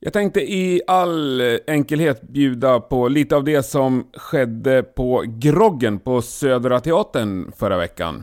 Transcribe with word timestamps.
Jag 0.00 0.12
tänkte 0.12 0.40
i 0.40 0.82
all 0.86 1.42
enkelhet 1.66 2.22
bjuda 2.22 2.80
på 2.80 3.08
lite 3.08 3.36
av 3.36 3.44
det 3.44 3.62
som 3.62 4.06
skedde 4.16 4.82
på 4.82 5.24
Groggen 5.26 5.98
på 5.98 6.22
Södra 6.22 6.80
Teatern 6.80 7.52
förra 7.56 7.76
veckan. 7.76 8.22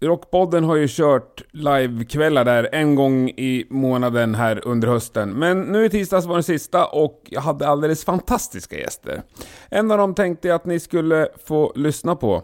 Rockpodden 0.00 0.64
har 0.64 0.76
ju 0.76 0.86
kört 0.88 1.42
livekvällar 1.52 2.44
där 2.44 2.68
en 2.72 2.94
gång 2.94 3.28
i 3.28 3.66
månaden 3.70 4.34
här 4.34 4.66
under 4.66 4.88
hösten. 4.88 5.30
Men 5.30 5.60
nu 5.60 5.84
i 5.84 5.90
tisdags 5.90 6.26
var 6.26 6.34
den 6.34 6.42
sista 6.42 6.86
och 6.86 7.22
jag 7.24 7.40
hade 7.40 7.68
alldeles 7.68 8.04
fantastiska 8.04 8.78
gäster. 8.78 9.22
En 9.68 9.90
av 9.90 9.98
dem 9.98 10.14
tänkte 10.14 10.48
jag 10.48 10.54
att 10.54 10.66
ni 10.66 10.80
skulle 10.80 11.28
få 11.44 11.72
lyssna 11.74 12.16
på. 12.16 12.42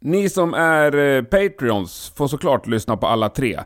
Ni 0.00 0.28
som 0.28 0.54
är 0.54 0.96
eh, 0.96 1.22
Patreons 1.22 2.12
får 2.16 2.28
såklart 2.28 2.66
lyssna 2.66 2.96
på 2.96 3.06
alla 3.06 3.28
tre. 3.28 3.60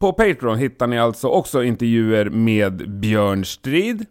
På 0.00 0.12
Patreon 0.12 0.58
hittar 0.58 0.86
ni 0.86 0.98
alltså 0.98 1.28
också 1.28 1.62
intervjuer 1.62 2.30
med 2.30 2.90
Björn 3.00 3.44
Strid. 3.44 4.06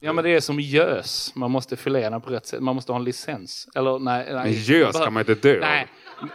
Ja 0.00 0.12
men 0.12 0.24
det 0.24 0.30
är 0.30 0.40
som 0.40 0.60
gös. 0.60 1.32
Man 1.34 1.50
måste 1.50 1.76
filera 1.76 2.20
på 2.20 2.30
rätt 2.30 2.46
sätt. 2.46 2.62
Man 2.62 2.74
måste 2.74 2.92
ha 2.92 2.98
en 2.98 3.04
licens. 3.04 3.68
Eller 3.74 3.98
nej. 3.98 4.26
nej. 4.32 4.44
Men 4.44 4.52
gös 4.52 4.96
kan 4.96 5.12
man 5.12 5.20
inte 5.20 5.34
dö 5.34 5.60
Nej. 5.60 5.88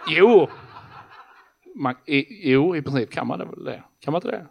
Jo. 0.08 0.50
Man, 1.76 1.96
i, 2.06 2.52
jo, 2.52 2.76
i 2.76 2.82
princip 2.82 3.12
kan 3.12 3.28
man 3.28 3.40
det 3.40 3.46
väl 3.46 3.64
det. 3.64 3.84
Kan 4.00 4.12
man 4.12 4.22
inte 4.22 4.32
det? 4.32 4.46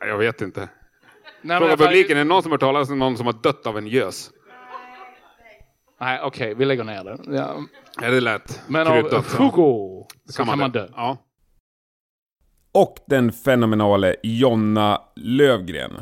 Jag 0.00 0.18
vet 0.18 0.40
inte. 0.40 0.68
Nej, 1.42 1.58
Fråga 1.58 1.76
publiken, 1.76 2.16
är 2.16 2.20
det 2.20 2.24
någon 2.24 2.42
som 2.42 2.52
har 2.52 2.54
hört 2.54 2.60
talas 2.60 2.90
om 2.90 2.98
någon 2.98 3.16
som 3.16 3.26
har 3.26 3.32
dött 3.32 3.66
av 3.66 3.78
en 3.78 3.86
gös? 3.86 4.30
Nej, 6.00 6.20
okej, 6.22 6.54
vi 6.54 6.64
lägger 6.64 6.84
ner 6.84 7.04
det. 7.04 7.36
Ja. 7.36 7.56
Ja, 8.00 8.10
det 8.10 8.20
lät 8.20 8.60
Men 8.66 8.86
av 8.86 9.02
kryddat. 9.02 9.26
Fugo 9.26 10.06
så 10.24 10.44
kan 10.44 10.58
man 10.58 10.70
dö. 10.70 10.88
Ja. 10.96 11.16
Och 12.72 12.96
den 13.06 13.32
fenomenale 13.32 14.16
Jonna 14.22 15.00
Lövgren. 15.16 15.92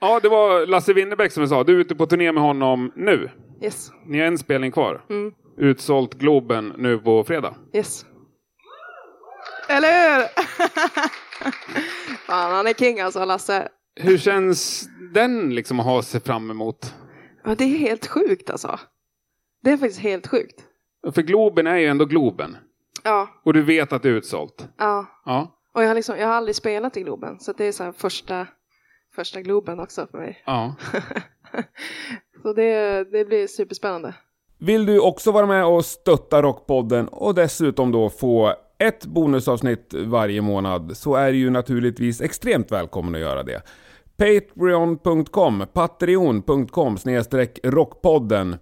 ja, 0.00 0.20
det 0.22 0.28
var 0.28 0.66
Lasse 0.66 0.92
Winnerbäck 0.92 1.32
som 1.32 1.48
sa. 1.48 1.64
Du 1.64 1.76
är 1.76 1.80
ute 1.80 1.94
på 1.94 2.06
turné 2.06 2.32
med 2.32 2.42
honom 2.42 2.92
nu. 2.96 3.30
Yes. 3.62 3.90
Ni 4.06 4.18
har 4.18 4.26
en 4.26 4.38
spelning 4.38 4.72
kvar. 4.72 5.04
Mm. 5.10 5.32
Utsålt 5.58 6.14
Globen 6.14 6.72
nu 6.78 6.98
på 6.98 7.24
fredag. 7.24 7.54
Yes. 7.74 8.04
Eller 9.68 9.88
hur? 9.88 10.26
Fan, 12.26 12.52
han 12.52 12.66
är 12.66 12.74
king 12.74 13.00
alltså, 13.00 13.24
Lasse. 13.24 13.68
Hur 14.00 14.18
känns 14.18 14.88
den 15.14 15.54
liksom 15.54 15.80
att 15.80 15.86
ha 15.86 16.02
sig 16.02 16.20
fram 16.20 16.50
emot? 16.50 16.94
Ja, 17.44 17.54
det 17.54 17.64
är 17.64 17.68
helt 17.78 18.06
sjukt 18.06 18.50
alltså. 18.50 18.78
Det 19.62 19.70
är 19.70 19.76
faktiskt 19.76 20.00
helt 20.00 20.26
sjukt. 20.26 20.60
För 21.14 21.22
Globen 21.22 21.66
är 21.66 21.76
ju 21.76 21.86
ändå 21.86 22.04
Globen. 22.04 22.56
Ja, 23.02 23.28
Och 23.44 23.52
du 23.52 23.62
vet 23.62 23.92
att 23.92 24.02
det 24.02 24.08
är 24.08 24.12
utsålt. 24.12 24.68
ja. 24.78 25.06
Ja. 25.24 25.50
Och 25.74 25.82
jag 25.82 25.88
har, 25.88 25.94
liksom, 25.94 26.18
jag 26.18 26.26
har 26.26 26.34
aldrig 26.34 26.56
spelat 26.56 26.96
i 26.96 27.02
Globen, 27.02 27.40
så 27.40 27.52
det 27.52 27.64
är 27.64 27.72
så 27.72 27.84
här 27.84 27.92
första, 27.92 28.46
första 29.14 29.40
Globen 29.42 29.80
också 29.80 30.06
för 30.10 30.18
mig. 30.18 30.42
ja. 30.46 30.74
så 32.42 32.52
det, 32.52 33.04
det 33.12 33.24
blir 33.24 33.46
superspännande. 33.46 34.14
Vill 34.58 34.86
du 34.86 35.00
också 35.00 35.32
vara 35.32 35.46
med 35.46 35.66
och 35.66 35.84
stötta 35.84 36.42
Rockpodden 36.42 37.08
och 37.08 37.34
dessutom 37.34 37.92
då 37.92 38.10
få 38.10 38.54
ett 38.78 39.06
bonusavsnitt 39.06 39.94
varje 39.94 40.40
månad 40.40 40.96
så 40.96 41.14
är 41.14 41.32
du 41.32 41.38
ju 41.38 41.50
naturligtvis 41.50 42.20
extremt 42.20 42.72
välkommen 42.72 43.14
att 43.14 43.20
göra 43.20 43.42
det. 43.42 43.62
Patreon.com, 44.16 45.66
patreon.com 45.72 46.98
snedstreck 46.98 47.58
rockpodden 47.62 48.56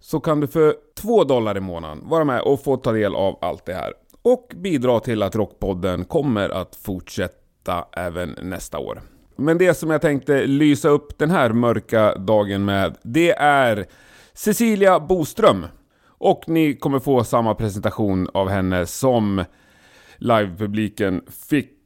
så 0.00 0.20
kan 0.20 0.40
du 0.40 0.46
för 0.46 0.74
2 1.00 1.24
dollar 1.24 1.56
i 1.56 1.60
månaden 1.60 2.08
vara 2.08 2.24
med 2.24 2.40
och 2.40 2.64
få 2.64 2.76
ta 2.76 2.92
del 2.92 3.14
av 3.14 3.38
allt 3.40 3.66
det 3.66 3.74
här. 3.74 3.92
Och 4.22 4.52
bidra 4.56 5.00
till 5.00 5.22
att 5.22 5.36
Rockpodden 5.36 6.04
kommer 6.04 6.48
att 6.48 6.76
fortsätta 6.76 7.84
även 7.92 8.36
nästa 8.42 8.78
år. 8.78 9.02
Men 9.36 9.58
det 9.58 9.74
som 9.74 9.90
jag 9.90 10.00
tänkte 10.00 10.46
lysa 10.46 10.88
upp 10.88 11.18
den 11.18 11.30
här 11.30 11.52
mörka 11.52 12.14
dagen 12.14 12.64
med, 12.64 12.96
det 13.02 13.30
är 13.38 13.86
Cecilia 14.32 15.00
Boström. 15.00 15.66
Och 16.06 16.44
ni 16.46 16.76
kommer 16.76 16.98
få 16.98 17.24
samma 17.24 17.54
presentation 17.54 18.28
av 18.34 18.48
henne 18.48 18.86
som 18.86 19.44
livepubliken 20.16 21.22
fick 21.48 21.76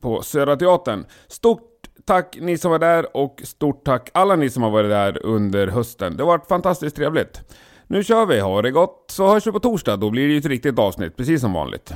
på 0.00 0.22
Södra 0.22 0.56
Teatern. 0.56 1.04
Stort 1.28 1.69
tack 2.10 2.36
ni 2.40 2.58
som 2.58 2.70
var 2.70 2.78
där 2.78 3.16
och 3.16 3.40
stort 3.44 3.84
tack 3.84 4.10
alla 4.14 4.36
ni 4.36 4.50
som 4.50 4.62
har 4.62 4.70
varit 4.70 4.90
där 4.90 5.26
under 5.26 5.66
hösten. 5.66 6.16
Det 6.16 6.22
har 6.22 6.28
varit 6.28 6.48
fantastiskt 6.48 6.96
trevligt. 6.96 7.40
Nu 7.86 8.04
kör 8.04 8.26
vi, 8.26 8.40
ha 8.40 8.62
det 8.62 8.70
gott, 8.70 9.04
så 9.10 9.28
hörs 9.28 9.46
vi 9.46 9.52
på 9.52 9.60
torsdag. 9.60 9.96
Då 9.96 10.10
blir 10.10 10.26
det 10.26 10.32
ju 10.32 10.38
ett 10.38 10.46
riktigt 10.46 10.78
avsnitt, 10.78 11.16
precis 11.16 11.40
som 11.40 11.52
vanligt. 11.52 11.92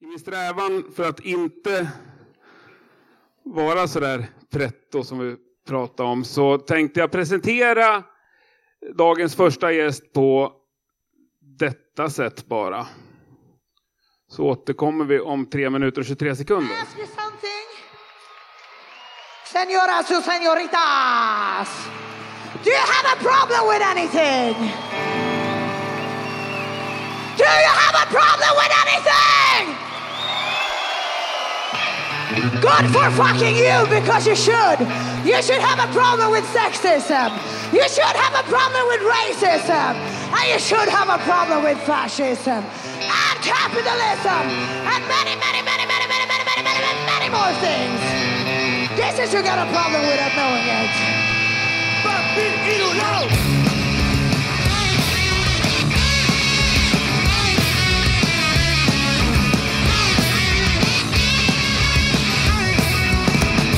I 0.00 0.06
min 0.06 0.18
strävan 0.18 0.84
för 0.96 1.08
att 1.08 1.20
inte 1.20 1.90
vara 3.44 3.88
sådär 3.88 4.26
pretto 4.52 5.04
som 5.04 5.18
vi 5.18 5.36
pratade 5.68 6.08
om 6.08 6.24
så 6.24 6.58
tänkte 6.58 7.00
jag 7.00 7.10
presentera 7.10 8.02
dagens 8.94 9.36
första 9.36 9.72
gäst 9.72 10.12
på 10.12 10.52
detta 11.58 12.10
sätt 12.10 12.46
bara. 12.46 12.86
Så 14.30 14.44
återkommer 14.44 15.04
vi 15.04 15.20
om 15.20 15.46
3 15.46 15.70
minuter 15.70 16.00
och 16.00 16.06
23 16.06 16.36
sekunder. 16.36 16.76
Señoras 19.50 20.10
y 20.10 20.22
señoritas, 20.22 21.68
do 22.62 22.70
you 22.70 22.76
have 22.76 23.06
a 23.14 23.16
problem 23.16 23.66
with 23.66 23.80
anything? 23.80 24.52
Do 27.34 27.44
you 27.44 27.72
have 27.80 27.96
a 27.96 28.06
problem 28.12 28.50
with 28.60 28.72
anything? 28.84 29.72
Good 32.60 32.86
for 32.92 33.10
fucking 33.16 33.56
you 33.56 33.86
because 33.88 34.26
you 34.26 34.36
should. 34.36 34.80
You 35.24 35.40
should 35.40 35.62
have 35.64 35.80
a 35.80 35.90
problem 35.94 36.30
with 36.30 36.44
sexism. 36.52 37.32
You 37.72 37.88
should 37.88 38.04
have 38.04 38.34
a 38.34 38.42
problem 38.50 38.86
with 38.88 39.00
racism. 39.00 39.96
And 40.28 40.44
you 40.52 40.58
should 40.58 40.90
have 40.90 41.08
a 41.08 41.16
problem 41.24 41.64
with 41.64 41.78
fascism 41.86 42.62
and 43.00 43.38
capitalism 43.40 44.44
and 44.92 45.08
many, 45.08 45.36
many, 45.40 45.62
many, 45.62 45.86
many, 45.86 46.06
many, 46.06 46.26
many, 46.28 46.44
many, 46.44 46.62
many, 46.62 46.80
many, 46.84 47.06
many 47.06 47.28
more 47.30 47.52
things. 47.64 48.17
This 48.98 49.16
is 49.20 49.32
you 49.32 49.42
got 49.44 49.58
a 49.64 49.70
problem 49.70 50.02
without 50.10 50.34
knowing 50.34 50.66
it. 50.66 50.90
Papi 52.02 52.46
y 52.66 52.74
Lulao. 52.82 53.22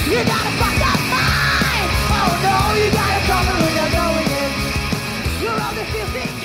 You 0.09 0.21
gotta 0.25 0.53
fuck 0.61 0.81
up 0.89 1.01
mine! 1.13 1.91
Oh 2.17 2.33
no, 2.47 2.57
you 2.81 2.89
gotta 2.91 3.21
come 3.29 3.47
and 3.53 3.59
win 3.61 3.75
that 3.77 3.91
knowing 3.97 4.31
it. 4.43 4.53
You're 5.43 5.61
on 5.67 5.75
the 5.75 5.85
15th. 5.85 6.41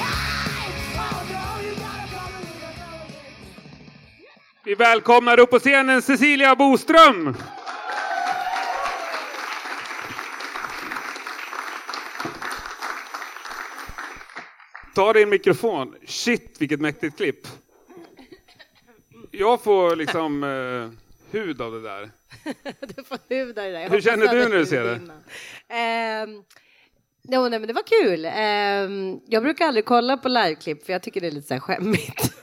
Vi 4.65 4.75
välkomnar 4.75 5.39
upp 5.39 5.49
på 5.49 5.59
scenen 5.59 6.01
Cecilia 6.01 6.55
Boström! 6.55 7.35
Ta 14.95 15.13
din 15.13 15.29
mikrofon. 15.29 15.95
Shit, 16.05 16.61
vilket 16.61 16.79
mäktigt 16.81 17.17
klipp. 17.17 17.47
Jag 19.31 19.61
får 19.63 19.95
liksom 19.95 20.43
eh, 20.43 20.89
hud 21.31 21.61
av 21.61 21.71
det 21.71 21.81
där. 21.81 22.09
Du 22.95 23.03
får 23.03 23.19
hud 23.29 23.55
där. 23.55 23.67
Jag 23.67 23.79
Hur 23.79 23.89
hoppas 23.89 24.03
känner 24.03 24.27
du 24.27 24.49
när 24.49 24.57
du 24.57 24.65
ser 24.65 24.83
det? 24.83 24.95
innan. 24.95 25.23
Ehm, 25.67 26.43
jo, 27.23 27.49
nej, 27.49 27.59
men 27.59 27.67
det 27.67 27.73
var 27.73 28.03
kul. 28.03 28.25
Ehm, 28.25 29.19
jag 29.27 29.43
brukar 29.43 29.65
aldrig 29.65 29.85
kolla 29.85 30.17
på 30.17 30.29
liveklipp 30.29 30.85
för 30.85 30.93
jag 30.93 31.01
tycker 31.01 31.21
det 31.21 31.27
är 31.27 31.31
lite 31.31 31.47
så 31.47 31.53
här 31.53 31.61
skämmigt. 31.61 32.33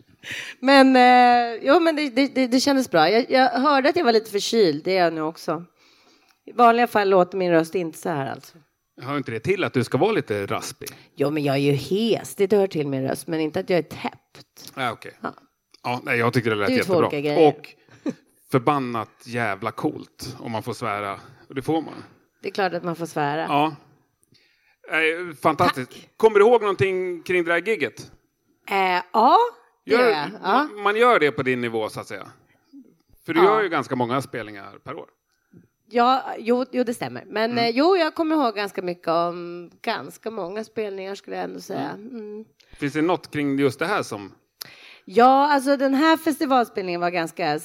men 0.60 0.96
eh, 0.96 1.60
jo, 1.62 1.80
men 1.80 1.96
det, 1.96 2.10
det, 2.10 2.34
det, 2.34 2.46
det 2.46 2.60
kändes 2.60 2.90
bra. 2.90 3.10
Jag, 3.10 3.30
jag 3.30 3.48
hörde 3.50 3.88
att 3.88 3.96
jag 3.96 4.04
var 4.04 4.12
lite 4.12 4.30
förkyld, 4.30 4.84
det 4.84 4.96
är 4.96 5.04
jag 5.04 5.12
nu 5.12 5.22
också. 5.22 5.64
I 6.44 6.52
vanliga 6.52 6.86
fall 6.86 7.08
låter 7.08 7.38
min 7.38 7.50
röst 7.50 7.74
inte 7.74 7.98
så 7.98 8.08
här 8.08 8.30
alltså. 8.32 8.58
Hör 9.02 9.16
inte 9.16 9.30
det 9.30 9.40
till 9.40 9.64
att 9.64 9.72
du 9.72 9.84
ska 9.84 9.98
vara 9.98 10.12
lite 10.12 10.46
raspig? 10.46 10.88
Jo, 11.14 11.30
men 11.30 11.44
jag 11.44 11.54
är 11.56 11.60
ju 11.60 11.72
hes, 11.72 12.34
det 12.34 12.52
hör 12.52 12.66
till 12.66 12.86
min 12.88 13.02
röst, 13.08 13.26
men 13.26 13.40
inte 13.40 13.60
att 13.60 13.70
jag 13.70 13.78
är 13.78 13.82
täppt. 13.82 14.72
Ja, 14.76 14.92
okej. 14.92 15.12
Ja. 15.20 15.34
Ja, 15.82 16.00
nej, 16.04 16.18
jag 16.18 16.32
tycker 16.32 16.50
det 16.50 16.56
lät 16.56 16.68
två 16.68 16.74
jättebra. 16.76 17.08
grejer. 17.08 17.48
Och 17.48 17.74
förbannat 18.50 19.10
jävla 19.24 19.70
coolt 19.70 20.36
om 20.38 20.52
man 20.52 20.62
får 20.62 20.72
svära. 20.74 21.20
Och 21.48 21.54
det 21.54 21.62
får 21.62 21.82
man. 21.82 21.94
Det 22.42 22.48
är 22.48 22.52
klart 22.52 22.72
att 22.72 22.84
man 22.84 22.96
får 22.96 23.06
svära. 23.06 23.42
Ja. 23.48 23.76
Eh, 24.90 25.34
fantastiskt. 25.42 25.90
Kommer 26.16 26.38
du 26.38 26.44
ihåg 26.46 26.60
någonting 26.60 27.22
kring 27.22 27.44
det 27.44 27.52
där 27.52 27.68
gigget? 27.68 28.10
Eh, 28.70 29.02
ja, 29.12 29.38
det 29.84 29.92
gör 29.92 30.08
jag. 30.08 30.28
Ja. 30.42 30.68
man, 30.72 30.82
man 30.82 30.96
gör 30.96 31.20
det 31.20 31.30
på 31.32 31.42
din 31.42 31.60
nivå 31.60 31.88
så 31.88 32.00
att 32.00 32.06
säga? 32.06 32.26
För 33.26 33.34
du 33.34 33.40
Ja. 33.40 33.44
gör 33.46 33.62
ju 33.62 33.68
ganska 33.68 33.96
många 33.96 34.22
spelningar 34.22 34.78
per 34.84 34.94
år. 34.96 35.06
Ja, 35.88 36.34
jo, 36.38 36.64
jo, 36.72 36.84
det 36.84 36.94
stämmer. 36.94 37.24
Men 37.26 37.50
Mm. 37.50 37.64
eh, 37.64 37.70
jo, 37.70 37.96
jag 37.96 38.14
kommer 38.14 38.36
ihåg 38.36 38.54
ganska 38.54 38.82
mycket 38.82 39.08
om 39.08 39.70
ganska 39.82 40.30
många 40.30 40.64
spelningar 40.64 41.14
skulle 41.14 41.36
jag 41.36 41.44
ändå 41.44 41.60
säga. 41.60 41.90
Mm. 41.90 42.44
Finns 42.72 42.92
det 42.92 43.02
något 43.02 43.30
kring 43.30 43.58
just 43.58 43.78
det 43.78 43.86
här 43.86 44.02
som... 44.02 44.32
Ja, 45.04 45.52
alltså 45.52 45.76
den 45.76 45.94
här 45.94 46.16
festivalspelningen 46.16 47.00
var 47.00 47.10
ganska 47.10 47.58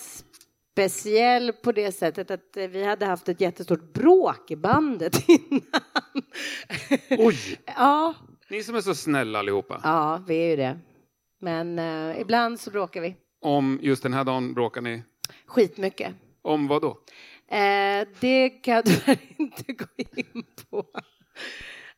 speciell 0.73 1.53
på 1.53 1.71
det 1.71 1.91
sättet 1.91 2.31
att 2.31 2.57
eh, 2.57 2.67
vi 2.67 2.83
hade 2.83 3.05
haft 3.05 3.29
ett 3.29 3.41
jättestort 3.41 3.93
bråk 3.93 4.51
i 4.51 4.55
bandet 4.55 5.23
innan. 5.29 5.81
Oj! 7.09 7.37
ja, 7.65 8.13
Ni 8.49 8.63
som 8.63 8.75
är 8.75 8.81
så 8.81 8.95
snälla 8.95 9.39
allihopa. 9.39 9.81
ja, 9.83 10.23
vi 10.27 10.35
är 10.35 10.49
ju 10.49 10.55
det. 10.55 10.79
Men 11.41 11.79
eh, 11.79 12.21
ibland 12.21 12.59
så 12.59 12.71
bråkar 12.71 13.01
vi 13.01 13.15
Om 13.41 13.79
just 13.81 14.03
den 14.03 14.13
här 14.13 14.23
dagen 14.23 14.53
bråkar 14.53 14.81
ni. 14.81 15.03
skitmycket. 15.45 16.13
Om 16.41 16.67
vad 16.67 16.81
då? 16.81 16.97
Eh, 17.51 18.07
det 18.19 18.49
kan 18.49 18.73
jag 18.73 18.85
tyvärr 18.85 19.17
inte 19.37 19.73
gå 19.73 19.85
in 20.15 20.43
på. 20.69 20.85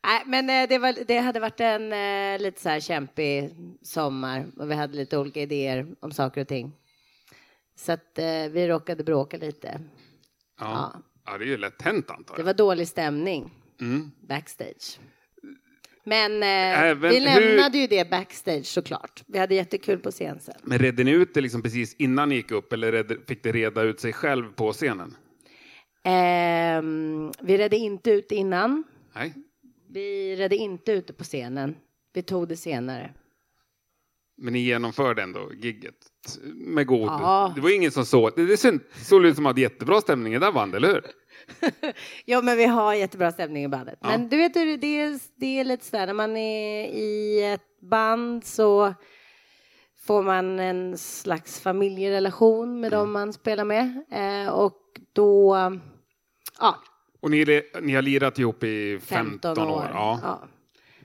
Nej, 0.06 0.22
men 0.26 0.50
eh, 0.50 0.68
det, 0.68 0.78
var, 0.78 1.04
det 1.06 1.18
hade 1.18 1.40
varit 1.40 1.60
en 1.60 1.92
eh, 1.92 2.40
lite 2.42 2.60
så 2.60 2.68
här 2.68 2.80
kämpig 2.80 3.50
sommar 3.82 4.46
och 4.56 4.70
vi 4.70 4.74
hade 4.74 4.96
lite 4.96 5.18
olika 5.18 5.40
idéer 5.40 5.86
om 6.00 6.12
saker 6.12 6.40
och 6.40 6.48
ting. 6.48 6.72
Så 7.76 7.92
att 7.92 8.18
eh, 8.18 8.48
vi 8.50 8.68
råkade 8.68 9.04
bråka 9.04 9.36
lite. 9.36 9.80
Ja. 10.60 10.66
Ja. 10.94 11.02
ja, 11.32 11.38
det 11.38 11.44
är 11.44 11.48
ju 11.48 11.56
lätt 11.56 11.82
hänt 11.82 12.10
antar 12.10 12.34
Det 12.34 12.40
jag. 12.40 12.46
var 12.46 12.54
dålig 12.54 12.88
stämning 12.88 13.50
Mm. 13.80 14.10
backstage. 14.28 14.98
Men 16.04 16.42
Även 16.42 17.10
vi 17.10 17.18
hur- 17.30 17.40
lämnade 17.40 17.78
ju 17.78 17.86
det 17.86 18.10
backstage 18.10 18.66
såklart. 18.66 19.22
Vi 19.26 19.38
hade 19.38 19.54
jättekul 19.54 19.98
på 19.98 20.10
scen 20.10 20.40
sen. 20.40 20.54
Men 20.62 20.78
redde 20.78 21.04
ni 21.04 21.10
ut 21.10 21.34
det 21.34 21.40
liksom 21.40 21.62
precis 21.62 21.94
innan 21.94 22.28
ni 22.28 22.34
gick 22.34 22.50
upp 22.50 22.72
eller 22.72 22.92
redde, 22.92 23.16
fick 23.28 23.42
det 23.42 23.52
reda 23.52 23.82
ut 23.82 24.00
sig 24.00 24.12
själv 24.12 24.52
på 24.52 24.72
scenen? 24.72 25.16
Ehm, 26.04 27.32
vi 27.40 27.58
redde 27.58 27.76
inte 27.76 28.10
ut 28.10 28.32
innan. 28.32 28.84
Nej. 29.14 29.34
Vi 29.88 30.36
redde 30.36 30.56
inte 30.56 30.92
ute 30.92 31.12
på 31.12 31.24
scenen. 31.24 31.76
Vi 32.12 32.22
tog 32.22 32.48
det 32.48 32.56
senare. 32.56 33.10
Men 34.36 34.52
ni 34.52 34.58
genomförde 34.58 35.22
ändå 35.22 35.52
gigget 35.54 35.94
med 36.54 36.86
god. 36.86 37.08
Ja. 37.08 37.52
Det 37.54 37.60
var 37.60 37.74
ingen 37.76 37.90
som 37.90 38.04
såg. 38.06 38.32
Det, 38.36 38.46
det 38.46 38.56
såg- 38.96 39.24
ut 39.26 39.36
som 39.36 39.46
att 39.46 39.58
jättebra 39.58 40.00
stämning 40.00 40.34
i 40.34 40.38
det 40.38 40.52
bandet, 40.52 40.76
eller 40.76 40.88
hur? 40.94 41.02
Ja, 42.24 42.42
men 42.42 42.56
vi 42.56 42.64
har 42.64 42.94
jättebra 42.94 43.32
stämning 43.32 43.64
i 43.64 43.68
bandet. 43.68 43.98
Ja. 44.02 44.08
Men 44.08 44.28
du 44.28 44.36
vet 44.36 44.56
hur 44.56 44.76
det 44.76 45.00
är, 45.00 45.20
det 45.36 45.60
är 45.60 45.64
lite 45.64 45.84
sådär 45.84 46.06
när 46.06 46.14
man 46.14 46.36
är 46.36 46.86
i 46.86 47.42
ett 47.52 47.80
band 47.80 48.44
så 48.44 48.94
får 50.06 50.22
man 50.22 50.58
en 50.60 50.98
slags 50.98 51.60
familjerelation 51.60 52.80
med 52.80 52.90
dem 52.90 53.12
man 53.12 53.32
spelar 53.32 53.64
med. 53.64 54.04
Eh, 54.10 54.48
och 54.52 54.80
då, 55.12 55.56
ja, 56.60 56.78
Och 57.20 57.30
ni, 57.30 57.62
ni 57.82 57.94
har 57.94 58.02
lirat 58.02 58.38
ihop 58.38 58.64
i 58.64 58.98
15, 59.02 59.40
15, 59.56 59.68
år. 59.68 59.76
år. 59.76 59.90
Ja. 59.92 60.20
Ja. 60.22 60.48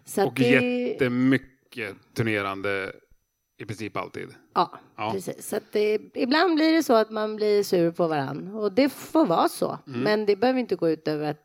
Så 0.05 0.27
Och 0.27 0.33
det, 0.33 0.43
jättemycket 0.49 1.95
turnerande 2.13 2.91
i 3.57 3.65
princip 3.65 3.97
alltid. 3.97 4.29
Ja, 4.53 4.79
Ja. 4.95 5.11
precis. 5.13 5.47
Så 5.47 5.55
att 5.55 5.71
det, 5.71 5.99
ibland 6.13 6.55
blir 6.55 6.73
det 6.73 6.83
så 6.83 6.93
att 6.93 7.09
man 7.09 7.35
blir 7.35 7.63
sur 7.63 7.91
på 7.91 8.07
varann 8.07 8.47
och 8.55 8.71
det 8.73 8.89
får 8.89 9.25
vara 9.25 9.49
så. 9.49 9.77
Mm. 9.87 9.99
Men 10.01 10.25
det 10.25 10.35
behöver 10.35 10.59
inte 10.59 10.75
gå 10.75 10.89
ut 10.89 11.07
över 11.07 11.29
att, 11.31 11.41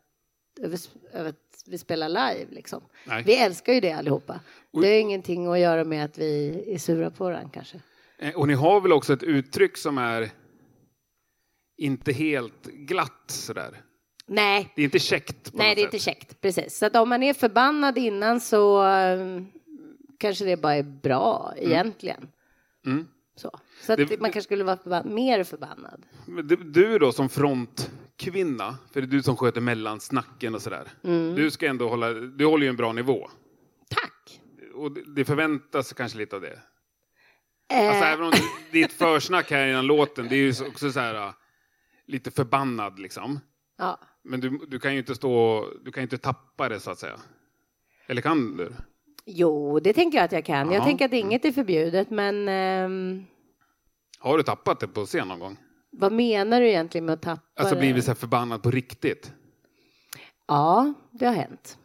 över, 0.61 0.79
över 1.13 1.29
att 1.29 1.35
vi 1.67 1.77
spelar 1.77 2.09
live 2.09 2.45
liksom. 2.51 2.81
Nej. 3.05 3.23
Vi 3.25 3.35
älskar 3.37 3.73
ju 3.73 3.79
det 3.79 3.91
allihopa. 3.91 4.39
Och- 4.71 4.81
Det 4.81 4.87
har 4.87 4.95
ingenting 4.99 5.47
att 5.47 5.59
göra 5.59 5.83
med 5.83 6.05
att 6.05 6.17
vi 6.17 6.63
är 6.73 6.77
sura 6.77 7.09
på 7.11 7.23
varandra 7.23 7.49
kanske. 7.53 7.79
Eh, 8.17 8.35
Och 8.35 8.47
ni 8.47 8.53
har 8.53 8.81
väl 8.81 8.91
också 8.93 9.13
ett 9.13 9.23
uttryck 9.23 9.77
som 9.77 9.97
är 9.97 10.29
inte 11.77 12.11
helt 12.13 12.65
glatt 12.65 13.23
sådär. 13.27 13.81
Nej, 14.27 14.73
Det 14.75 14.81
är 14.81 14.83
inte 14.83 14.99
käckt 14.99 15.51
nej 15.53 15.75
det 15.75 15.81
är 15.81 15.85
inte 15.85 15.99
käckt. 15.99 16.41
Precis. 16.41 16.77
Så 16.77 16.85
att 16.85 16.95
om 16.95 17.09
man 17.09 17.23
är 17.23 17.33
förbannad 17.33 17.97
innan 17.97 18.39
så 18.41 18.87
eh, 18.87 19.41
kanske 20.17 20.45
det 20.45 20.57
bara 20.57 20.75
är 20.75 20.83
bra 20.83 21.53
egentligen. 21.57 22.27
Mm. 22.85 23.07
Så, 23.35 23.59
så 23.81 23.93
att 23.93 23.97
Det- 23.97 24.19
man 24.21 24.31
kanske 24.31 24.41
skulle 24.47 24.63
vara 24.63 24.75
förba- 24.77 25.09
mer 25.13 25.43
förbannad. 25.43 26.05
Men 26.25 26.47
du- 26.47 26.55
Du 26.55 26.99
då 26.99 27.11
som 27.11 27.29
frontkvinna, 27.29 28.77
för 28.93 29.01
det 29.01 29.05
är 29.07 29.09
du 29.09 29.23
som 29.23 29.37
sköter 29.37 29.61
mellansnacken 29.61 30.55
och 30.55 30.61
sådär. 30.61 30.87
Mm. 31.03 31.35
Du 31.35 31.51
ska 31.51 31.67
ändå 31.67 31.89
hålla, 31.89 32.13
du 32.13 32.45
håller 32.45 32.63
ju 32.65 32.69
en 32.69 32.75
bra 32.75 32.91
nivå. 32.93 33.29
Tack! 33.89 34.41
Och 34.75 34.91
det- 34.91 35.03
det 35.15 35.25
förväntas 35.25 35.93
kanske 35.93 36.17
lite 36.17 36.35
av 36.35 36.41
det. 36.41 36.59
Eh, 37.73 37.87
Alltså 37.89 38.03
även 38.05 38.25
om 38.25 38.31
ditt 38.71 38.93
försnack 38.93 39.51
här 39.51 39.67
innan 39.67 39.87
låten, 39.87 40.27
det 40.29 40.35
är 40.35 40.39
ju 40.39 40.53
så- 40.53 40.67
också 40.67 40.91
så 40.91 40.99
här 40.99 41.15
äh, 41.27 41.33
lite 42.05 42.31
förbannad 42.31 42.99
liksom. 42.99 43.39
ja. 43.77 43.99
Men 44.25 44.39
du, 44.39 44.59
du 44.67 44.79
kan 44.79 44.93
ju 44.93 44.99
inte 44.99 45.15
stå, 45.15 45.65
du 45.85 45.91
kan 45.91 46.03
inte 46.03 46.17
tappa 46.17 46.69
det 46.69 46.79
så 46.79 46.91
att 46.91 46.99
säga. 46.99 47.19
Eller 48.07 48.21
kan 48.21 48.57
du? 48.57 48.73
Jo, 49.25 49.79
det 49.79 49.93
tänker 49.93 50.17
jag 50.17 50.25
att 50.25 50.31
jag 50.31 50.45
kan. 50.45 50.71
Jag 50.71 50.81
Ja. 50.81 50.83
tänker 50.85 51.05
att 51.05 51.13
inget 51.13 51.45
är 51.45 51.51
förbjudet, 51.51 52.09
men 52.09 52.47
ehm, 52.49 53.25
Har 54.19 54.37
du 54.37 54.43
tappat 54.43 54.79
det 54.79 54.87
på 54.87 55.05
scen 55.05 55.27
någon 55.27 55.39
gång? 55.39 55.57
vad 55.97 56.11
menar 56.11 56.61
du 56.61 56.67
egentligen 56.69 57.05
med 57.05 57.13
att 57.13 57.21
tappa 57.21 57.41
Alltså 57.55 57.75
blivit 57.75 58.03
så 58.03 58.11
här 58.11 58.15
förbannad 58.15 58.63
på 58.63 58.71
riktigt? 58.71 59.33
Ja, 60.47 60.93
det 61.11 61.25
har 61.25 61.33
hänt. 61.33 61.77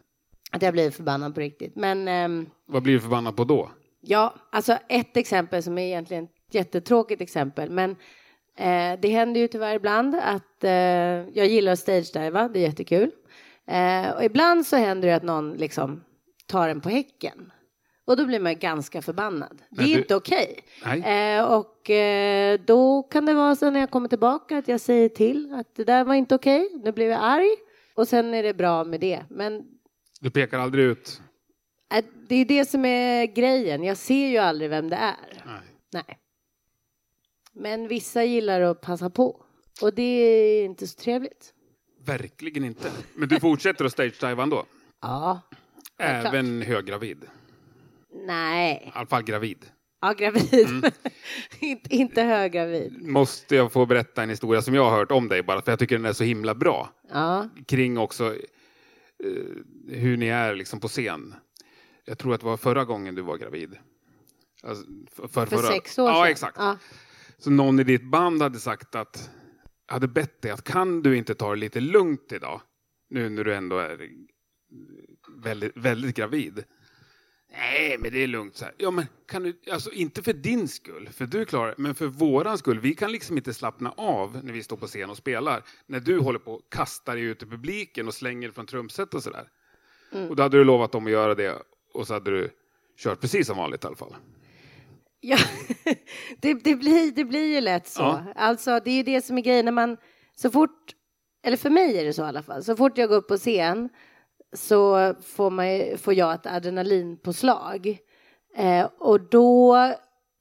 Att 0.51 0.61
jag 0.61 0.73
blir 0.73 0.91
förbannad 0.91 1.33
på 1.33 1.39
riktigt. 1.41 1.75
Men 1.75 2.07
ehm, 2.07 2.49
Vad 2.65 2.83
blir 2.83 2.93
du 2.93 2.99
förbannad 2.99 3.35
på 3.37 3.43
då? 3.43 3.71
ja, 4.01 4.35
alltså 4.51 4.77
ett 4.89 5.17
exempel 5.17 5.63
som 5.63 5.77
är 5.77 5.81
egentligen 5.85 6.23
ett 6.23 6.55
jättetråkigt 6.55 7.21
exempel, 7.21 7.69
men 7.71 7.95
eh, 8.57 8.99
det 9.01 9.07
händer 9.09 9.41
ju 9.41 9.47
tyvärr 9.47 9.75
ibland 9.75 10.15
att 10.15 10.63
eh, 10.63 10.71
jag 11.33 11.47
gillar 11.47 11.71
att 11.71 11.79
stage-diva, 11.79 12.47
det 12.47 12.59
är 12.59 12.63
jättekul. 12.63 13.11
Eh, 13.67 14.09
och 14.15 14.23
ibland 14.23 14.65
så 14.65 14.75
händer 14.77 15.07
det 15.07 15.15
att 15.15 15.23
någon 15.23 15.51
liksom 15.53 16.03
tar 16.47 16.69
en 16.69 16.81
på 16.81 16.89
häcken. 16.89 17.51
Och 18.05 18.17
då 18.17 18.25
blir 18.25 18.39
man 18.39 18.59
ganska 18.59 19.01
förbannad. 19.01 19.57
Det 19.69 19.75
Men 19.77 19.85
är 19.85 19.93
du- 19.93 19.99
inte 20.01 20.15
okej. 20.15 20.59
Nej. 20.85 21.35
Eh, 21.37 21.43
och 21.45 21.89
eh, 21.89 22.59
då 22.65 23.03
kan 23.03 23.25
det 23.25 23.33
vara 23.33 23.55
så 23.55 23.69
när 23.69 23.79
jag 23.79 23.91
kommer 23.91 24.07
tillbaka 24.09 24.57
att 24.57 24.67
jag 24.67 24.79
säger 24.81 25.09
till 25.09 25.53
att 25.53 25.75
det 25.75 25.83
där 25.83 26.03
var 26.03 26.13
inte 26.13 26.35
okej. 26.35 26.69
Nu 26.83 26.91
blev 26.91 27.09
jag 27.09 27.19
arg. 27.23 27.49
Och 27.95 28.07
sen 28.07 28.33
är 28.33 28.43
det 28.43 28.53
bra 28.53 28.83
med 28.83 28.99
det. 28.99 29.23
Men 29.29 29.63
Du 30.21 30.29
pekar 30.31 30.59
aldrig 30.59 30.85
ut? 30.85 31.21
eh, 31.95 32.05
det 32.29 32.35
är 32.35 32.45
det 32.45 32.65
som 32.65 32.85
är 32.85 33.25
grejen. 33.25 33.83
Jag 33.83 33.97
ser 33.97 34.27
ju 34.27 34.37
aldrig 34.37 34.69
vem 34.69 34.89
det 34.89 34.95
är. 34.95 35.43
Nej. 35.45 35.61
Nej. 35.93 36.17
Men 37.55 37.87
vissa 37.87 38.23
gillar 38.23 38.61
att 38.61 38.81
passa 38.81 39.09
på. 39.09 39.45
Och 39.81 39.93
det 39.93 40.01
är 40.03 40.65
inte 40.65 40.87
så 40.87 40.99
trevligt. 41.01 41.53
Verkligen 42.05 42.63
inte. 42.65 42.91
Men 43.15 43.29
du 43.29 43.39
fortsätter 43.39 43.85
att 43.85 43.91
stage-diva 43.91 44.43
ändå? 44.43 44.65
Ja. 45.01 45.41
klart. 45.97 46.25
Även 46.25 46.61
höggravid? 46.61 47.25
Nej. 48.27 48.83
I 48.87 48.91
alla 48.97 49.07
fall 49.07 49.23
gravid. 49.23 49.65
Ja, 50.01 50.13
gravid. 50.13 50.53
Mm. 50.69 50.91
inte, 51.59 51.95
inte 51.95 52.21
höggravid. 52.23 53.01
Måste 53.01 53.55
jag 53.55 53.71
få 53.71 53.85
berätta 53.85 54.23
en 54.23 54.29
historia 54.29 54.61
som 54.61 54.73
jag 54.75 54.89
har 54.89 54.97
hört 54.97 55.11
om 55.11 55.27
dig 55.27 55.43
bara, 55.43 55.61
för 55.61 55.71
jag 55.71 55.79
tycker 55.79 55.95
den 55.97 56.05
är 56.05 56.13
så 56.13 56.23
himla 56.23 56.55
bra. 56.55 56.89
Ja. 57.11 57.49
Kring 57.67 57.97
också 57.97 58.35
eh, 58.35 59.31
hur 59.87 60.17
ni 60.17 60.27
är 60.27 60.55
liksom 60.55 60.79
på 60.79 60.87
scen. 60.87 61.35
Jag 62.05 62.17
tror 62.17 62.33
att 62.33 62.39
det 62.41 62.45
var 62.47 62.57
förra 62.57 62.85
gången 62.85 63.15
du 63.15 63.21
var 63.21 63.37
gravid. 63.37 63.77
Alltså, 64.63 64.85
för, 65.11 65.27
för, 65.27 65.45
För 65.45 65.57
förra- 65.57 65.67
sex 65.71 65.99
år 65.99 66.09
Ja, 66.09 66.15
sedan. 66.23 66.31
exakt. 66.31 66.55
Ja. 66.59 66.77
Så 67.43 67.49
någon 67.49 67.79
i 67.79 67.83
ditt 67.83 68.03
band 68.03 68.41
hade 68.41 68.59
sagt 68.59 68.95
att, 68.95 69.29
hade 69.85 70.07
bett 70.07 70.41
dig 70.41 70.51
att 70.51 70.63
kan 70.63 71.01
du 71.01 71.17
inte 71.17 71.35
ta 71.35 71.49
det 71.49 71.55
lite 71.55 71.79
lugnt 71.79 72.31
idag? 72.31 72.61
Nu 73.09 73.29
när 73.29 73.43
du 73.43 73.55
ändå 73.55 73.77
är 73.77 74.09
väldigt, 75.43 75.77
väldigt 75.77 76.15
gravid. 76.15 76.63
Nej, 77.51 77.97
men 77.99 78.11
det 78.11 78.23
är 78.23 78.27
lugnt. 78.27 78.55
Så 78.55 78.65
här. 78.65 78.73
Ja, 78.77 78.91
men 78.91 79.05
kan 79.27 79.43
du, 79.43 79.59
alltså 79.71 79.91
inte 79.91 80.23
för 80.23 80.33
din 80.33 80.67
skull, 80.67 81.09
för 81.11 81.25
du 81.25 81.45
klarar 81.45 81.75
men 81.77 81.95
för 81.95 82.07
våran 82.07 82.57
skull. 82.57 82.79
Vi 82.79 82.95
kan 82.95 83.11
liksom 83.11 83.37
inte 83.37 83.53
slappna 83.53 83.91
av 83.91 84.39
när 84.43 84.53
vi 84.53 84.63
står 84.63 84.77
på 84.77 84.87
scen 84.87 85.09
och 85.09 85.17
spelar. 85.17 85.63
När 85.85 85.99
du 85.99 86.19
håller 86.19 86.39
på 86.39 86.53
och 86.53 86.69
kastar 86.69 87.15
dig 87.15 87.23
ut 87.23 87.43
i 87.43 87.45
publiken 87.45 88.07
och 88.07 88.13
slänger 88.13 88.51
från 88.51 88.65
trumset 88.65 89.13
och 89.13 89.23
sådär. 89.23 89.47
Och 90.29 90.35
då 90.35 90.43
hade 90.43 90.57
du 90.57 90.63
lovat 90.63 90.91
dem 90.91 91.05
att 91.05 91.11
göra 91.11 91.35
det 91.35 91.61
och 91.93 92.07
så 92.07 92.13
hade 92.13 92.31
du 92.31 92.49
kört 92.97 93.21
precis 93.21 93.47
som 93.47 93.57
vanligt 93.57 93.83
i 93.83 93.87
alla 93.87 93.95
fall. 93.95 94.15
Ja, 95.23 95.37
det, 96.39 96.53
det, 96.53 96.75
blir, 96.75 97.11
det 97.11 97.25
blir 97.25 97.55
ju 97.55 97.61
lätt 97.61 97.87
så. 97.87 98.01
Ja. 98.01 98.23
Alltså, 98.35 98.79
det 98.83 98.91
är 98.91 98.95
ju 98.95 99.03
det 99.03 99.21
som 99.21 99.37
är 99.37 99.41
grejen 99.41 99.65
när 99.65 99.71
man 99.71 99.97
så 100.35 100.49
fort, 100.49 100.95
eller 101.43 101.57
för 101.57 101.69
mig 101.69 101.99
är 101.99 102.05
det 102.05 102.13
så 102.13 102.21
i 102.21 102.25
alla 102.25 102.43
fall, 102.43 102.63
så 102.63 102.75
fort 102.75 102.97
jag 102.97 103.09
går 103.09 103.15
upp 103.15 103.27
på 103.27 103.37
scen 103.37 103.89
så 104.53 105.13
får, 105.23 105.49
man, 105.49 105.97
får 105.97 106.13
jag 106.13 106.33
ett 106.33 106.45
adrenalinpåslag. 106.45 107.97
Eh, 108.55 108.89
och 108.99 109.29
då 109.29 109.77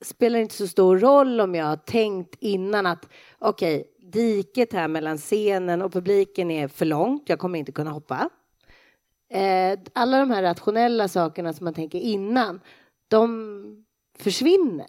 spelar 0.04 0.38
det 0.38 0.42
inte 0.42 0.54
så 0.54 0.68
stor 0.68 0.98
roll 0.98 1.40
om 1.40 1.54
jag 1.54 1.66
har 1.66 1.76
tänkt 1.76 2.34
innan 2.40 2.86
att 2.86 3.08
okej, 3.38 3.84
diket 4.12 4.72
här 4.72 4.88
mellan 4.88 5.18
scenen 5.18 5.82
och 5.82 5.92
publiken 5.92 6.50
är 6.50 6.68
för 6.68 6.84
långt, 6.84 7.28
jag 7.28 7.38
kommer 7.38 7.58
inte 7.58 7.72
kunna 7.72 7.90
hoppa. 7.90 8.30
Eh, 9.30 9.78
alla 9.92 10.18
de 10.18 10.30
här 10.30 10.42
rationella 10.42 11.08
sakerna 11.08 11.52
som 11.52 11.64
man 11.64 11.74
tänker 11.74 11.98
innan, 11.98 12.60
de 13.08 13.84
försvinner. 14.20 14.86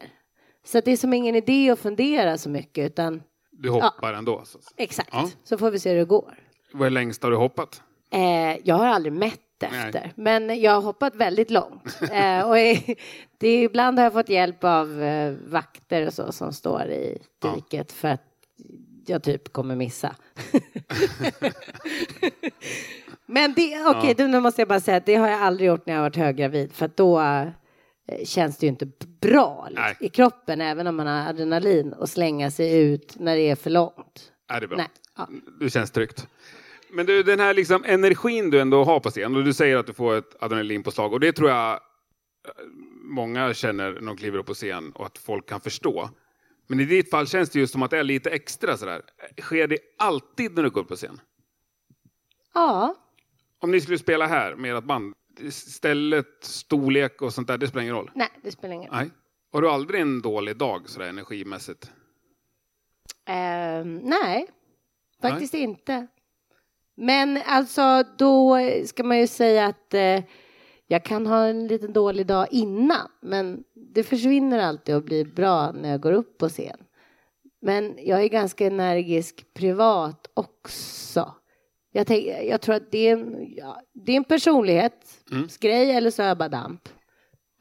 Så 0.64 0.78
att 0.78 0.86
det 0.86 0.92
är 0.92 0.98
som 0.98 1.14
ingen 1.14 1.36
idé 1.36 1.70
att 1.70 1.80
fundera 1.80 2.38
så 2.38 2.50
mycket, 2.50 2.86
utan 2.92 3.24
Du 3.52 3.70
hoppar 3.70 4.14
ändå. 4.14 4.38
Alltså. 4.40 4.60
exakt, 4.78 5.10
Ja. 5.14 5.30
så 5.44 5.58
får 5.58 5.72
vi 5.72 5.80
se 5.80 5.90
hur 5.90 5.98
det 5.98 6.06
går. 6.06 6.40
Vad 6.74 6.86
är 6.86 6.90
längst 6.90 7.24
har 7.24 7.32
du 7.32 7.38
hoppat? 7.38 7.82
Eh, 8.12 8.58
jag 8.64 8.76
har 8.76 8.88
aldrig 8.88 9.14
mätt 9.14 9.40
efter, 9.64 10.12
men 10.16 10.62
jag 10.62 10.72
har 10.72 10.82
hoppat 10.82 11.16
väldigt 11.16 11.52
långt. 11.52 12.00
Eh, 12.12 12.48
och 12.48 12.58
är, 12.60 12.96
det 13.38 13.48
är, 13.48 13.64
ibland 13.64 14.00
har 14.00 14.04
jag 14.04 14.14
fått 14.14 14.30
hjälp 14.30 14.64
av 14.64 15.02
eh, 15.04 15.34
vakter 15.48 16.08
och 16.08 16.14
så 16.14 16.32
som 16.32 16.54
står 16.54 16.82
i 16.86 17.22
Ja. 17.44 17.56
diket 17.56 17.92
för 17.92 18.08
att 18.08 18.22
jag 19.06 19.24
typ 19.24 19.54
kommer 19.54 19.76
missa. 19.76 20.16
Men 23.26 23.54
det, 23.54 23.86
okej, 23.88 24.12
okay, 24.12 24.28
nu 24.28 24.40
måste 24.40 24.62
jag 24.62 24.68
bara 24.70 24.80
säga 24.80 24.98
att 24.98 25.06
det 25.06 25.16
har 25.16 25.28
jag 25.28 25.42
aldrig 25.42 25.68
gjort 25.68 25.86
när 25.86 25.94
jag 25.94 26.02
varit 26.02 26.16
höggravid 26.16 26.74
för 26.74 26.86
att 26.86 26.98
då 26.98 27.20
känns 28.26 28.58
det 28.58 28.66
ju 28.66 28.70
inte 28.70 28.86
bra 29.22 29.68
liksom, 29.70 29.96
i 30.00 30.10
kroppen 30.10 30.62
även 30.62 30.88
om 30.88 30.96
man 30.96 31.08
har 31.08 31.30
adrenalin 31.30 31.94
och 31.94 32.10
slänga 32.10 32.52
sig 32.52 32.80
ut 32.82 33.16
när 33.20 33.36
det 33.36 33.42
är 33.42 33.56
för 33.56 33.70
långt. 33.70 34.32
Ja, 34.48 34.60
det 34.60 34.66
är 34.66 34.68
bra. 34.68 34.78
Nej, 34.78 34.88
ja. 35.18 35.30
Det 35.60 35.70
känns 35.70 35.92
tryggt. 35.92 36.28
Men 36.90 37.06
du, 37.06 37.24
den 37.24 37.40
här 37.40 37.54
liksom 37.54 37.84
energin 37.84 38.50
du 38.50 38.62
ändå 38.62 38.84
har 38.84 39.00
på 39.00 39.10
scen 39.10 39.36
och 39.36 39.44
du 39.44 39.54
säger 39.54 39.78
att 39.78 39.88
du 39.88 39.94
får 39.94 40.16
ett 40.16 40.36
adrenalinpåslag 40.44 41.14
och 41.14 41.20
det 41.20 41.32
tror 41.34 41.50
jag 41.50 41.72
eh, 41.72 41.80
många 43.04 43.54
känner 43.54 43.92
när 43.92 44.02
de 44.02 44.18
kliver 44.18 44.38
upp 44.40 44.46
på 44.46 44.54
scen 44.54 44.92
och 44.92 45.06
att 45.06 45.18
folk 45.18 45.50
kan 45.50 45.62
förstå. 45.62 46.10
Men 46.68 46.80
i 46.80 46.86
ditt 46.86 47.10
fall 47.10 47.28
känns 47.28 47.50
det 47.50 47.60
ju 47.60 47.68
som 47.68 47.84
att 47.84 47.92
det 47.92 47.98
är 48.00 48.04
lite 48.04 48.30
extra 48.30 48.78
sådär. 48.78 49.02
Sker 49.42 49.68
det 49.68 49.78
alltid 49.98 50.56
när 50.56 50.64
du 50.64 50.70
går 50.70 50.82
upp 50.82 50.88
på 50.88 50.96
scen? 50.96 51.22
Ja, 52.54 52.96
Om 53.60 53.72
ni 53.72 53.82
skulle 53.82 53.98
spela 53.98 54.28
här 54.28 54.56
med 54.56 54.76
ert 54.76 54.84
band, 54.84 55.14
stället, 55.50 56.28
storlek 56.42 57.22
och 57.22 57.34
sånt 57.34 57.48
där, 57.48 57.58
det 57.58 57.68
spelar 57.68 57.82
ingen 57.84 57.96
roll? 57.96 58.12
nej, 58.16 58.30
det 58.44 58.52
spelar 58.52 58.76
ingen 58.76 58.90
roll. 58.90 58.98
Nej. 58.98 59.10
Har 59.52 59.62
du 59.62 59.70
aldrig 59.70 60.02
en 60.02 60.22
dålig 60.22 60.58
dag 60.58 60.90
sådär 60.90 61.08
energimässigt? 61.08 61.92
Ehm, 63.26 63.98
nej, 63.98 64.48
faktiskt 65.22 65.54
inte. 65.54 66.08
Men 66.96 67.40
alltså, 67.46 68.04
då 68.18 68.58
ska 68.86 69.04
man 69.04 69.20
ju 69.20 69.28
säga 69.28 69.66
att 69.66 69.94
eh, 69.94 70.24
jag 70.88 71.06
kan 71.06 71.28
ha 71.28 71.46
en 71.46 71.68
liten 71.68 71.94
dålig 71.94 72.28
dag 72.28 72.48
innan, 72.52 73.08
men 73.22 73.64
det 73.74 74.04
försvinner 74.04 74.60
alltid 74.60 74.96
och 74.96 75.04
blir 75.04 75.26
bra 75.26 75.72
när 75.72 75.90
jag 75.90 76.02
går 76.02 76.12
upp 76.12 76.38
på 76.38 76.50
scen. 76.50 76.78
Men 77.62 77.96
jag 77.98 78.24
är 78.24 78.28
ganska 78.28 78.68
energisk 78.68 79.54
privat 79.54 80.28
också. 80.34 81.36
Jag, 81.92 82.08
tänk, 82.08 82.28
jag 82.28 82.62
tror 82.62 82.76
att 82.76 82.92
det 82.92 83.08
är 83.08 83.12
en, 83.14 83.54
ja, 83.56 83.82
det 83.94 84.12
är 84.12 84.18
en 84.18 84.24
personlighetsgrej 84.24 85.92
eller 85.92 86.12
så 86.12 86.24
är 86.24 86.28
jag 86.28 86.38
bara 86.38 86.50
damp. 86.50 86.90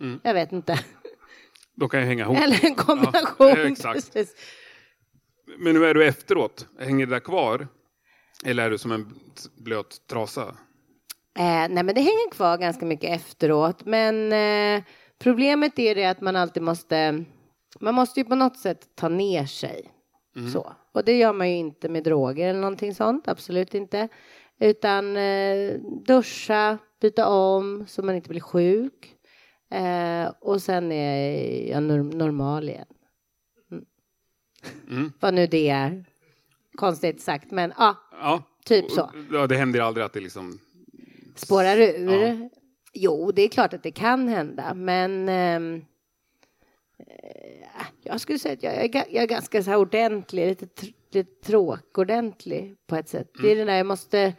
Mm. 0.01 0.21
Jag 0.25 0.35
vet 0.35 0.53
inte. 0.53 0.79
Då 1.77 1.89
kan 1.89 2.01
jag 2.01 2.07
hänga 2.07 2.25
ihop. 2.25 2.39
Eller 2.39 2.65
en 2.65 2.75
kombination. 2.75 3.49
Ja, 3.49 3.57
exakt. 3.57 4.13
precis. 4.13 4.37
Men 5.59 5.77
hur 5.77 5.85
är 5.85 5.95
du 5.95 6.07
efteråt? 6.07 6.67
Hänger 6.81 7.07
det 7.07 7.15
där 7.15 7.21
kvar? 7.21 7.69
Eller 8.45 8.67
är 8.67 8.71
du 8.71 8.79
som 8.79 8.93
en 8.93 9.15
blöt 9.57 10.07
trasa? 10.11 10.43
Eh, 11.39 11.45
nej, 11.45 11.83
men 11.83 11.87
det 11.87 12.01
hänger 12.01 12.31
kvar 12.31 12.59
ganska 12.59 12.87
mycket 12.87 13.11
efteråt. 13.11 13.85
Men 13.85 14.33
eh, 14.33 14.83
problemet 15.19 15.79
är 15.79 15.95
det 15.95 16.05
att 16.05 16.21
man 16.21 16.37
alltid 16.37 16.63
måste. 16.63 17.25
Man 17.81 17.95
måste 17.95 18.21
ju 18.21 18.25
på 18.25 18.35
något 18.35 18.59
sätt 18.59 18.89
ta 18.95 19.09
ner 19.09 19.47
sig. 19.47 19.91
Så. 20.53 20.73
Och 20.93 21.05
det 21.05 21.19
gör 21.19 21.33
man 21.33 21.51
ju 21.51 21.57
inte 21.57 21.89
med 21.89 22.05
droger 22.05 22.49
eller 22.49 22.61
någonting 22.61 22.95
sånt. 22.95 23.29
Absolut 23.29 23.75
inte. 23.75 24.09
Utan 24.61 25.17
eh, 25.17 25.75
duscha, 26.07 26.79
byta 27.01 27.29
om 27.29 27.85
så 27.89 28.03
man 28.03 28.15
inte 28.15 28.29
blir 28.29 28.41
sjuk. 28.41 29.17
Eh, 29.71 30.33
och 30.41 30.63
sen 30.63 30.93
är 30.93 31.71
jag 31.71 31.83
nor- 31.83 32.17
normal 32.17 32.69
igen. 32.69 32.87
Mm. 33.71 33.85
Mm. 34.91 35.13
Vad 35.21 35.35
nu 35.35 35.47
det 35.47 35.69
är. 35.69 36.05
Konstigt 36.77 37.21
sagt, 37.21 37.51
men 37.51 37.73
ja, 37.79 37.97
Ja. 38.21 38.43
typ 38.65 38.91
så. 38.91 39.11
Ja, 39.33 39.47
det 39.47 39.57
händer 39.57 39.81
aldrig 39.81 40.05
att 40.07 40.13
det 40.13 40.21
liksom... 40.21 40.59
spårar 41.37 41.77
ur. 41.77 42.11
Ja. 42.13 42.49
Jo, 42.93 43.33
det 43.33 43.43
är 43.43 43.49
klart 43.49 43.75
att 43.75 43.83
det 43.83 43.91
kan 43.91 44.29
hända, 44.29 44.75
men 44.75 45.29
eh, 45.29 45.83
jag 48.03 48.21
skulle 48.21 48.39
säga 48.39 48.53
att 48.53 48.63
jag 48.63 48.75
är, 48.75 48.91
jag 48.95 49.23
är 49.23 49.27
ganska 49.27 49.63
så 49.63 49.77
ordentlig, 49.77 50.47
lite, 50.47 50.67
tr- 50.67 50.95
lite 51.13 51.31
tråkordentlig 51.47 52.75
på 52.87 52.97
ett 52.97 53.09
sätt. 53.09 53.31
Det 53.43 53.53
är 53.53 53.57
det 53.57 53.65
där 53.65 53.77
jag 53.77 53.87
måste, 53.87 54.35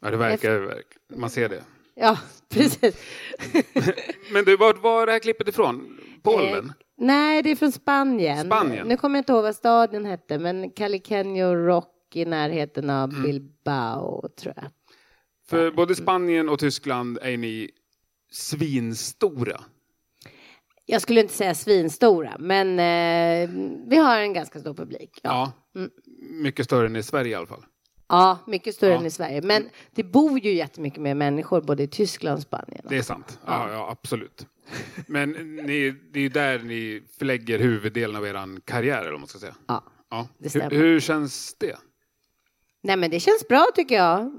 Ja, 0.00 0.10
det 0.10 0.16
verkar 0.16 0.58
verkligen. 0.58 1.20
Man 1.20 1.30
ser 1.30 1.48
det. 1.48 1.62
ja, 1.94 2.18
precis. 2.48 2.96
Men 4.32 4.44
du, 4.44 4.56
var 4.56 4.74
var 4.74 5.06
det 5.06 5.12
här 5.12 5.18
klippet 5.18 5.48
ifrån? 5.48 5.98
Polen? 6.22 6.66
Eh, 6.66 6.72
nej, 6.96 7.42
det 7.42 7.50
är 7.50 7.56
från 7.56 7.72
Spanien. 7.72 8.46
Spanien? 8.46 8.88
Nu 8.88 8.96
kommer 8.96 9.16
jag 9.16 9.20
inte 9.20 9.32
ihåg 9.32 9.42
vad 9.42 9.56
staden 9.56 10.04
hette, 10.04 10.38
men 10.38 10.70
Caliqueño 10.70 11.54
Rock 11.66 11.88
i 12.14 12.24
närheten 12.24 12.90
av 12.90 13.10
Mm. 13.10 13.22
Bilbao, 13.22 14.28
tror 14.28 14.54
jag. 14.56 14.64
För 15.48 15.70
både 15.70 15.94
Spanien 15.94 16.48
och 16.48 16.58
Tyskland 16.58 17.18
är 17.22 17.36
ni 17.36 17.70
svinstora. 18.30 19.60
Jag 20.84 21.02
skulle 21.02 21.20
inte 21.20 21.34
säga 21.34 21.54
svinstora, 21.54 22.36
men 22.38 22.68
eh, 22.78 23.50
vi 23.88 23.96
har 23.96 24.20
en 24.20 24.32
ganska 24.32 24.60
stor 24.60 24.74
publik. 24.74 25.20
Ja. 25.22 25.52
Ja. 25.72 25.80
Mycket 26.30 26.64
större 26.64 26.86
än 26.86 26.96
i 26.96 27.02
Sverige 27.02 27.30
i 27.32 27.34
alla 27.34 27.46
fall. 27.46 27.64
Ja, 28.08 28.38
mycket 28.46 28.74
större 28.74 28.90
Ja. 28.92 28.98
än 28.98 29.06
i 29.06 29.10
Sverige. 29.10 29.42
Men 29.42 29.68
det 29.94 30.04
bor 30.04 30.38
ju 30.38 30.52
jättemycket 30.52 31.00
mer 31.02 31.14
människor 31.14 31.60
både 31.60 31.82
i 31.82 31.88
Tyskland 31.88 32.36
och 32.36 32.42
Spanien. 32.42 32.84
Det 32.88 32.96
är 32.96 33.02
sant. 33.02 33.38
Ja, 33.46 33.72
ja 33.72 33.90
absolut. 33.90 34.46
Men 35.06 35.30
ni, 35.56 35.90
det 36.12 36.18
är 36.18 36.22
ju 36.22 36.28
där 36.28 36.58
ni 36.58 37.02
förlägger 37.18 37.58
huvuddelen 37.58 38.16
av 38.16 38.26
er 38.26 38.60
karriär, 38.64 39.02
eller 39.04 39.18
man 39.18 39.26
ska 39.28 39.38
säga. 39.38 39.54
Ja. 39.68 39.84
Ja. 40.10 40.28
Det 40.38 40.50
stämmer. 40.50 40.70
Hur, 40.70 40.78
hur 40.82 41.00
känns 41.00 41.54
det? 41.58 41.76
Nej, 42.82 42.96
men 42.96 43.10
det 43.10 43.20
känns 43.20 43.48
bra 43.48 43.66
tycker 43.74 43.94
jag. 43.94 44.32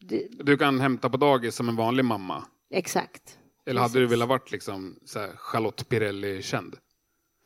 Det, 0.00 0.28
Du 0.30 0.56
kan 0.56 0.80
hämta 0.80 1.10
på 1.10 1.16
dagis 1.16 1.54
som 1.54 1.68
en 1.68 1.76
vanlig 1.76 2.04
mamma. 2.04 2.44
exakt. 2.70 3.38
Eller 3.66 3.80
hade 3.80 3.98
du 3.98 4.06
velat 4.06 4.28
varit 4.28 4.50
liksom 4.52 4.96
så 5.04 5.18
här 5.18 5.30
Charlotte 5.36 5.88
Pirelli-känd? 5.88 6.76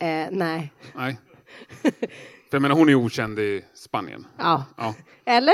Eh, 0.01 0.27
nej. 0.31 0.73
Nej. 0.95 1.19
För 2.49 2.55
jag 2.55 2.61
menar, 2.61 2.75
hon 2.75 2.89
är 2.89 2.95
okänd 2.95 3.39
i 3.39 3.65
Spanien. 3.73 4.27
Ja. 4.37 4.65
Ja, 4.77 4.95
Eller? 5.25 5.53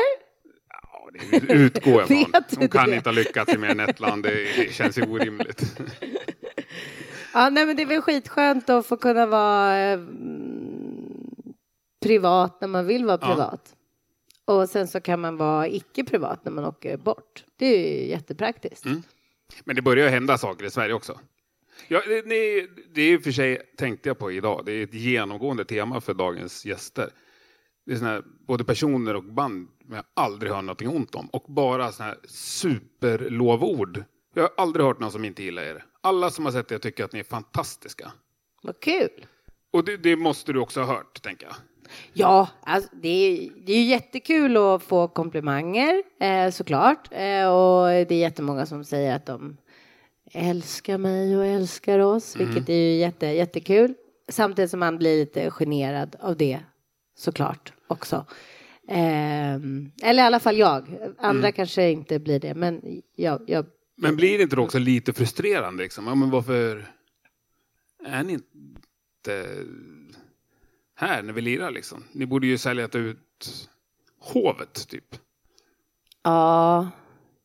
ja 0.69 1.09
det 1.41 1.53
utgår 1.53 1.93
jag 1.93 2.07
från. 2.07 2.25
Hon 2.57 2.69
kan 2.69 2.89
det? 2.89 2.95
inte 2.95 3.09
ha 3.09 3.15
lyckats 3.15 3.53
i 3.53 3.57
mer 3.57 3.69
än 3.69 3.79
ett 3.79 3.99
land. 3.99 4.23
Det, 4.23 4.73
känns 4.73 4.97
ju 4.97 5.01
orimligt. 5.03 5.79
Ja, 7.33 7.49
nej, 7.49 7.65
men 7.65 7.75
det 7.75 7.81
är 7.81 7.87
väl 7.87 8.01
skitskönt 8.01 8.69
att 8.69 8.85
få 8.85 8.97
kunna 8.97 9.25
vara 9.25 9.77
eh, 9.79 9.99
privat 12.03 12.61
när 12.61 12.67
man 12.67 12.85
vill 12.87 13.05
vara 13.05 13.19
Ja. 13.21 13.27
privat. 13.27 13.75
Och 14.45 14.69
sen 14.69 14.87
så 14.87 15.01
kan 15.01 15.19
man 15.21 15.37
vara 15.37 15.67
icke 15.67 16.03
privat 16.03 16.45
när 16.45 16.51
man 16.51 16.65
åker 16.65 16.97
bort. 16.97 17.43
Det 17.55 17.65
är 17.65 18.01
ju 18.01 18.09
jättepraktiskt. 18.09 18.85
Mm. 18.85 19.03
Men 19.63 19.75
det 19.75 19.81
börjar 19.81 20.09
hända 20.09 20.37
saker 20.37 20.65
i 20.65 20.69
Sverige 20.69 20.93
också. 20.93 21.19
Ja, 21.87 22.01
det, 22.07 22.21
det, 22.21 23.01
är 23.01 23.13
i 23.13 23.17
och 23.17 23.23
för 23.23 23.31
sig, 23.31 23.61
tänkte 23.77 24.09
jag 24.09 24.19
på 24.19 24.31
idag, 24.31 24.61
det 24.65 24.71
är 24.71 24.83
ett 24.83 24.93
genomgående 24.93 25.65
tema 25.65 26.01
för 26.01 26.13
dagens 26.13 26.65
gäster. 26.65 27.09
Det 27.85 27.91
är 27.91 27.95
såna 27.95 28.09
här, 28.09 28.23
både 28.47 28.63
personer 28.63 29.15
och 29.15 29.23
band 29.23 29.67
jag 29.89 30.03
aldrig 30.13 30.51
hört 30.51 30.63
någonting 30.63 30.89
ont 30.89 31.15
om. 31.15 31.29
Och 31.29 31.45
bara 31.47 31.91
såna 31.91 32.09
här 32.09 32.17
superlovord. 32.27 34.03
Jag 34.33 34.43
har 34.43 34.51
aldrig 34.57 34.85
hört 34.85 34.99
någon 34.99 35.11
som 35.11 35.25
inte 35.25 35.43
gillar 35.43 35.63
er. 35.63 35.85
Alla 36.01 36.29
som 36.29 36.45
har 36.45 36.51
sett 36.51 36.71
er 36.71 36.77
tycker 36.77 37.03
att 37.03 37.13
ni 37.13 37.19
är 37.19 37.23
fantastiska. 37.23 38.11
Vad 38.61 38.79
kul! 38.79 39.25
Och 39.71 39.85
det, 39.85 39.97
det 39.97 40.15
måste 40.15 40.53
du 40.53 40.59
också 40.59 40.81
ha 40.81 40.95
hört, 40.95 41.21
tänker 41.21 41.45
jag. 41.45 41.55
Ja, 42.13 42.49
alltså, 42.61 42.89
det, 43.01 43.09
är, 43.09 43.49
det 43.65 43.73
är 43.73 43.83
jättekul 43.83 44.57
att 44.57 44.83
få 44.83 45.07
komplimanger 45.07 46.03
eh, 46.19 46.49
såklart. 46.49 47.07
Eh, 47.11 47.47
och 47.47 47.87
det 47.87 48.11
är 48.11 48.19
jättemånga 48.19 48.65
som 48.65 48.83
säger 48.83 49.15
att 49.15 49.25
de 49.25 49.57
älskar 50.31 50.97
mig 50.97 51.37
och 51.37 51.45
älskar 51.45 51.99
oss, 51.99 52.35
vilket 52.35 52.69
är 52.69 52.73
ju 52.73 52.95
jätte, 52.95 53.25
jättekul. 53.25 53.93
Samtidigt 54.29 54.71
som 54.71 54.79
man 54.79 54.97
blir 54.97 55.19
lite 55.19 55.51
generad 55.51 56.15
av 56.19 56.37
det 56.37 56.59
såklart 57.17 57.73
också. 57.87 58.25
Ehm, 58.87 59.91
eller 60.03 60.23
i 60.23 60.25
alla 60.25 60.39
fall 60.39 60.57
jag. 60.57 60.87
Andra 61.17 61.51
kanske 61.51 61.89
inte 61.91 62.19
blir 62.19 62.39
det, 62.39 62.55
men 62.55 63.01
jag, 63.15 63.41
jag 63.47 63.65
Men 63.97 64.15
blir 64.15 64.37
det 64.37 64.43
inte 64.43 64.59
också 64.59 64.79
lite 64.79 65.13
frustrerande? 65.13 65.83
Liksom? 65.83 66.07
Ja, 66.07 66.15
men 66.15 66.29
varför 66.29 66.85
är 68.05 68.23
ni 68.23 68.33
inte 68.33 69.55
här 70.95 71.23
när 71.23 71.33
vi 71.33 71.41
lirar? 71.41 71.71
Liksom? 71.71 72.03
Ni 72.11 72.25
borde 72.25 72.47
ju 72.47 72.57
sälja 72.57 72.89
ut 72.93 73.67
hovet, 74.19 74.87
typ. 74.87 75.15
Ja, 76.23 76.89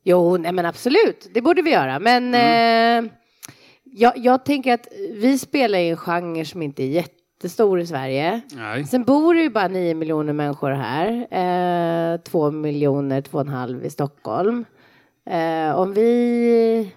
jo, 0.05 0.37
nej 0.37 0.53
men 0.53 0.67
absolut, 0.67 1.29
det 1.35 1.43
borde 1.43 1.63
vi 1.63 1.71
göra. 1.71 1.99
Men 1.99 2.35
eh, 2.35 3.11
jag, 3.85 4.19
jag 4.19 4.45
tänker 4.45 4.75
att 4.75 4.87
vi 5.13 5.39
spelar 5.39 5.79
i 5.79 5.89
en 5.89 5.97
genre 5.97 6.45
som 6.45 6.63
inte 6.63 6.83
är 6.83 6.87
jättestor 6.87 7.81
i 7.81 7.87
Sverige. 7.87 8.41
Nej. 8.53 8.87
Sen 8.87 9.05
bor 9.05 9.35
det 9.35 9.43
ju 9.43 9.51
bara 9.51 9.69
nio 9.69 9.95
miljoner 9.95 10.33
människor 10.33 10.71
här. 10.71 11.27
Eh, 11.31 12.21
två 12.21 12.51
miljoner, 12.51 13.23
två 13.23 13.39
och 13.39 13.45
en 13.45 13.49
halv 13.49 13.85
i 13.85 13.91
Stockholm. 13.91 14.65
Eh, 15.27 15.75
om 15.79 15.93
vi... 15.93 16.93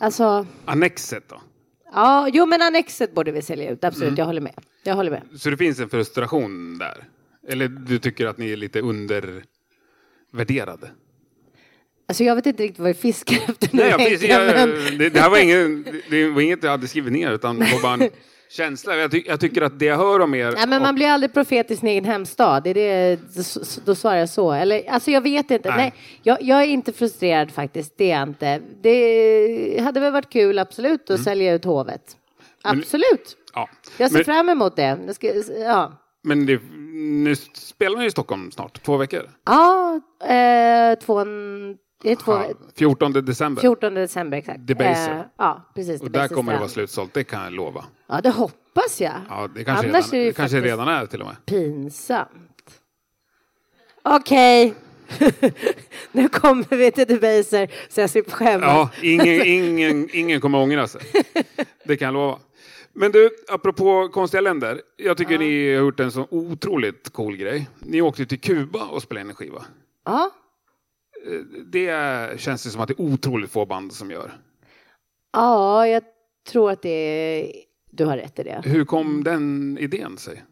Alltså, 0.00 0.46
Annexet 0.64 1.28
då? 1.28 1.40
Ja, 1.94 2.28
jo 2.32 2.46
men 2.46 2.62
Annexet 2.62 3.14
borde 3.14 3.32
vi 3.32 3.42
sälja 3.42 3.70
ut, 3.70 3.84
absolut, 3.84 4.18
jag 4.18 4.24
håller 4.24 4.40
med. 4.40 4.54
Jag 4.82 4.94
håller 4.94 5.10
med. 5.10 5.22
Så 5.36 5.50
det 5.50 5.56
finns 5.56 5.80
en 5.80 5.88
frustration 5.88 6.78
där? 6.78 7.04
Eller 7.48 7.68
du 7.68 7.98
tycker 7.98 8.26
att 8.26 8.38
ni 8.38 8.52
är 8.52 8.56
lite 8.56 8.80
undervärderade? 8.80 10.90
Alltså 12.08 12.24
jag 12.24 12.36
vet 12.36 12.46
inte 12.46 12.62
riktigt 12.62 12.78
vad 12.78 12.88
vi 12.88 12.94
fiskar 12.94 13.36
efter 13.48 13.68
nu 13.72 13.82
Nej, 13.82 14.18
jag, 14.20 14.46
jag, 14.46 14.68
men- 14.68 14.98
det, 14.98 15.08
det 15.08 15.20
här 15.20 15.30
var, 15.30 15.38
ingen, 15.38 15.86
det 16.10 16.28
var 16.28 16.40
inget 16.40 16.62
jag 16.62 16.70
hade 16.70 16.88
skrivit 16.88 17.12
ner 17.12 17.30
utan 17.30 17.58
det 17.58 17.72
var 17.72 17.82
bara 17.82 17.94
en, 18.04 18.10
känsla. 18.50 18.96
Jag, 18.96 19.10
ty 19.10 19.22
jag, 19.26 19.40
tycker 19.40 19.62
att 19.62 19.78
det 19.78 19.84
jag 19.84 19.96
hör 19.96 20.20
om 20.20 20.34
er... 20.34 20.52
Nej, 20.52 20.66
men 20.66 20.82
man 20.82 20.94
blir 20.94 21.06
aldrig 21.06 21.32
profet 21.32 21.70
i 21.70 21.76
sin 21.76 21.88
egen 21.88 22.04
hemstad. 22.04 22.64
Det 22.64 22.70
är 22.70 22.74
det, 22.74 23.18
då 23.84 23.94
svarar 23.94 24.16
jag 24.16 24.28
så. 24.28 24.52
Eller, 24.52 24.90
alltså 24.90 25.10
jag 25.10 25.20
vet 25.20 25.50
inte. 25.50 25.68
Nej. 25.68 25.76
Nej 25.76 25.94
jag, 26.22 26.42
jag, 26.42 26.62
är 26.62 26.66
inte 26.66 26.92
frustrerad 26.92 27.50
faktiskt. 27.50 27.94
Det 27.96 28.10
är 28.10 28.18
jag 28.18 28.28
inte. 28.28 28.60
Det 28.80 29.80
hade 29.82 30.00
väl 30.00 30.12
varit 30.12 30.30
kul, 30.30 30.58
absolut, 30.58 31.02
att 31.02 31.10
mm. 31.10 31.24
sälja 31.24 31.54
ut 31.54 31.64
hovet. 31.64 32.16
Absolut. 32.62 33.36
Men, 33.54 33.62
ja. 33.62 33.68
Jag 33.98 34.10
ser 34.10 34.18
men, 34.18 34.24
fram 34.24 34.48
emot 34.48 34.76
det. 34.76 35.14
Ska, 35.14 35.32
ja. 35.58 36.00
Men 36.22 36.46
det, 36.46 36.60
nu 37.24 37.36
spelar 37.54 37.98
ni 37.98 38.06
i 38.06 38.10
Stockholm 38.10 38.50
snart, 38.50 38.82
två 38.82 38.96
veckor? 38.96 39.30
Ja, 39.44 40.00
eh, 40.24 40.98
två, 40.98 41.24
det 42.04 42.12
är 42.12 42.16
två, 42.16 42.32
ja, 42.32 42.54
14 42.74 43.12
december. 43.12 43.60
14 43.60 43.94
december, 43.94 44.38
exakt. 44.38 44.66
Debaser. 44.66 45.18
Eh, 45.18 45.24
ja, 45.36 45.70
precis. 45.74 46.00
Och 46.00 46.10
där 46.10 46.28
kommer 46.28 46.52
det 46.52 46.58
vara 46.58 46.68
slutsålt, 46.68 47.14
det 47.14 47.24
kan 47.24 47.44
jag 47.44 47.52
lova. 47.52 47.84
Ja, 48.06 48.20
det 48.20 48.30
hoppas 48.30 49.00
jag. 49.00 49.12
Ja, 49.28 49.48
det 49.54 49.64
kanske, 49.64 49.88
Annars 49.88 50.12
redan, 50.12 50.20
är 50.20 50.24
det, 50.24 50.30
det 50.30 50.36
kanske 50.36 50.60
redan 50.60 50.88
är 50.88 51.06
till 51.06 51.20
och 51.20 51.26
med. 51.26 51.36
Pinsamt. 51.46 52.80
Okej. 54.02 54.74
Okay. 55.08 55.50
nu 56.12 56.28
kommer 56.28 56.76
vi 56.76 56.90
till 56.90 57.06
Debaser, 57.06 57.70
så 57.88 58.00
jag 58.00 58.10
slipper 58.10 58.32
skämmas. 58.32 58.66
Ja, 58.66 58.90
ingen, 59.02 59.46
ingen, 59.46 60.08
ingen 60.12 60.40
kommer 60.40 60.58
ångra 60.58 60.86
sig. 60.86 61.00
Det 61.84 61.96
kan 61.96 62.06
jag 62.06 62.14
lova. 62.14 62.38
Men 62.92 63.12
du, 63.12 63.30
apropå 63.48 64.08
konstiga 64.12 64.40
länder. 64.40 64.80
Jag 64.96 65.16
tycker 65.16 65.32
ja. 65.32 65.38
ni 65.38 65.74
har 65.74 65.82
gjort 65.82 66.00
en 66.00 66.12
så 66.12 66.26
otroligt 66.30 67.10
cool 67.12 67.36
grej. 67.36 67.68
Ni 67.78 68.02
åkte 68.02 68.26
till 68.26 68.40
Kuba 68.40 68.84
och 68.84 69.02
spelade 69.02 69.20
in 69.20 69.30
en 69.30 69.36
skiva. 69.36 69.64
Ja. 70.04 70.30
Det 71.66 72.40
känns 72.40 72.64
det 72.64 72.70
som 72.70 72.80
att 72.80 72.88
det 72.88 72.94
är 72.94 73.00
otroligt 73.00 73.50
få 73.50 73.66
band 73.66 73.92
som 73.92 74.10
gör. 74.10 74.32
Ja, 75.32 75.86
jag 75.86 76.02
tror 76.48 76.70
att 76.70 76.82
det 76.82 76.88
är... 76.88 77.52
Du 77.90 78.04
har 78.04 78.16
rätt 78.16 78.38
i 78.38 78.42
det. 78.42 78.62
Hur 78.64 78.84
kom 78.84 79.24
den 79.24 79.78
idén 79.80 80.18
sig? 80.18 80.44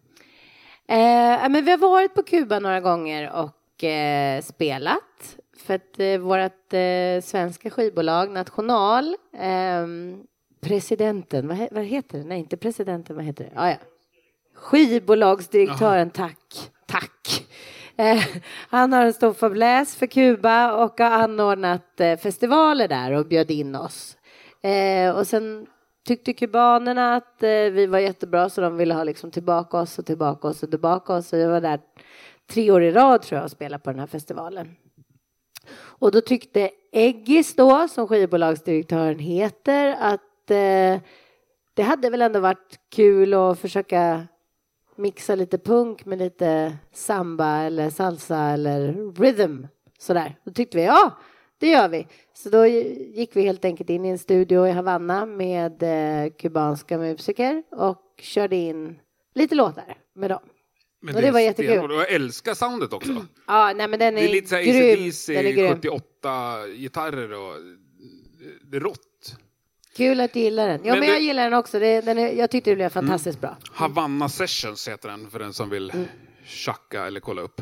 Eh, 0.89 1.49
men 1.49 1.65
vi 1.65 1.71
har 1.71 1.79
varit 1.79 2.15
på 2.15 2.23
Kuba 2.23 2.59
några 2.59 2.81
gånger 2.81 3.33
och 3.33 3.85
eh, 3.85 4.43
spelat. 4.43 5.37
För 5.57 5.75
att 5.75 5.99
eh, 5.99 6.19
vårt 6.19 6.73
eh, 6.73 7.23
svenska 7.23 7.71
skivbolag 7.71 8.31
National 8.31 9.17
ehm, 9.39 10.23
presidenten, 10.61 11.49
vad, 11.49 11.69
vad, 11.71 11.85
heter 11.85 12.19
det? 12.19 12.25
Nej, 12.25 12.39
inte 12.39 12.57
presidenten, 12.57 13.17
vad 13.17 13.25
heter 13.25 13.45
det? 13.45 13.61
Ah, 13.61 13.69
ja. 13.71 13.77
Skivbolagsdirektören, 14.55 16.11
Aha. 16.17 16.29
tack, 16.29 16.71
tack. 16.87 17.42
Eh, 17.97 18.25
han 18.69 18.93
har 18.93 19.05
en 19.05 19.13
stor 19.13 19.33
fäbless 19.33 19.97
för 19.97 20.07
Kuba 20.07 20.85
och 20.85 21.01
har 21.01 21.11
anordnat 21.11 22.01
eh, 22.01 22.19
festivaler 22.19 22.89
där 22.89 23.13
och 23.13 23.27
bjöd 23.27 23.51
in 23.51 23.77
oss. 23.77 24.17
Eh, 24.63 25.17
och 25.17 25.27
sen 25.27 25.67
tyckte 26.07 26.33
kubanerna 26.33 27.15
att 27.15 27.43
eh, 27.43 27.49
vi 27.49 27.87
var 27.87 27.99
jättebra 27.99 28.49
så 28.49 28.61
de 28.61 28.77
ville 28.77 28.95
ha 28.95 29.05
liksom 29.05 29.31
tillbaka 29.31 29.77
oss 29.77 29.99
och 29.99 30.07
tillbaka 30.07 30.49
oss 30.49 30.63
och 30.63 30.71
tillbaka 30.71 31.15
oss. 31.15 31.29
Så 31.29 31.37
jag 31.37 31.49
var 31.49 31.61
där 31.61 31.81
tre 32.51 32.71
år 32.71 32.83
i 32.83 32.93
rad 32.93 33.23
tror 33.23 33.37
jag 33.37 33.45
och 33.45 33.51
spelade 33.51 33.83
på 33.83 33.91
den 33.91 34.01
här 34.01 34.07
festivalen. 34.07 34.77
Och 35.75 36.13
då 36.13 36.21
tyckte 36.21 36.71
Eggis 36.93 37.57
då, 37.57 37.89
som 37.89 38.09
skivbolagsdirektören 38.09 39.19
heter, 39.19 39.97
att 40.01 40.51
eh, 40.51 41.01
det 41.75 41.83
hade 41.83 42.11
väl 42.11 42.23
ändå 42.23 42.41
varit 42.41 42.81
kul 42.95 43.35
att 43.35 43.59
försöka 43.59 44.27
mixa 45.03 45.35
lite 45.35 45.59
punk 45.59 46.05
med 46.07 46.19
lite 46.19 46.77
samba 46.93 47.63
eller 47.63 47.91
salsa 47.91 48.39
eller 48.39 49.13
rhythm. 49.21 49.67
Sådär. 49.99 50.39
Då 50.45 50.53
tyckte 50.53 50.77
vi 50.77 50.85
ja, 50.85 51.19
det 51.61 51.69
gör 51.69 51.89
vi. 51.89 52.07
Så 52.35 52.51
då 52.51 52.67
gick 52.67 53.37
vi 53.37 53.43
helt 53.43 53.65
enkelt 53.65 53.91
in 53.91 54.05
i 54.05 54.09
en 54.09 54.19
studio 54.19 54.67
i 54.67 54.71
Havanna 54.71 55.27
med 55.27 55.83
eh, 55.83 56.31
kubanska 56.31 56.99
musiker 56.99 57.63
och 57.71 58.03
körde 58.21 58.57
in 58.57 58.99
lite 59.35 59.55
låtar 59.55 59.97
med 60.15 60.31
dem. 60.31 60.43
Men 61.01 61.15
och 61.15 61.21
det, 61.21 61.27
det 61.27 61.33
var 61.33 61.41
jättekul. 61.41 61.91
Och 61.91 61.97
jag 61.97 62.13
älskar 62.13 62.55
soundet 62.55 62.93
också. 62.93 63.13
Ja, 63.47 63.73
nej 63.77 63.89
men 63.89 63.99
den 63.99 64.17
är, 64.17 64.21
det 64.21 64.29
är 64.29 64.33
lite 64.33 64.49
så 64.49 65.33
här 65.33 65.53
grym. 65.53 65.75
78 65.75 66.67
gitarrer 66.69 67.33
och 67.33 67.55
det 68.63 68.77
är 68.77 68.81
rått. 68.81 69.37
Kul 69.97 70.21
att 70.21 70.33
du 70.33 70.41
gillar 70.41 70.69
den. 70.69 70.81
Ja, 70.85 70.93
men, 70.93 71.01
men 71.01 71.09
jag 71.09 71.21
gillar 71.21 71.45
den 71.51 71.55
också. 71.55 71.79
Det, 71.79 72.01
den 72.01 72.19
är, 72.19 72.33
jag 72.33 72.51
tyckte 72.51 72.71
det 72.71 72.77
blev 72.77 72.89
fantastiskt 72.89 73.41
bra. 73.41 73.57
Havanna 73.73 74.29
Sessions 74.29 74.89
heter 74.89 75.09
den 75.09 75.31
för 75.31 75.39
den 75.39 75.53
som 75.53 75.71
vill 75.71 75.91
mm. 75.91 76.07
tjacka 76.45 77.07
eller 77.07 77.21
kolla 77.21 77.43
upp. 77.43 77.61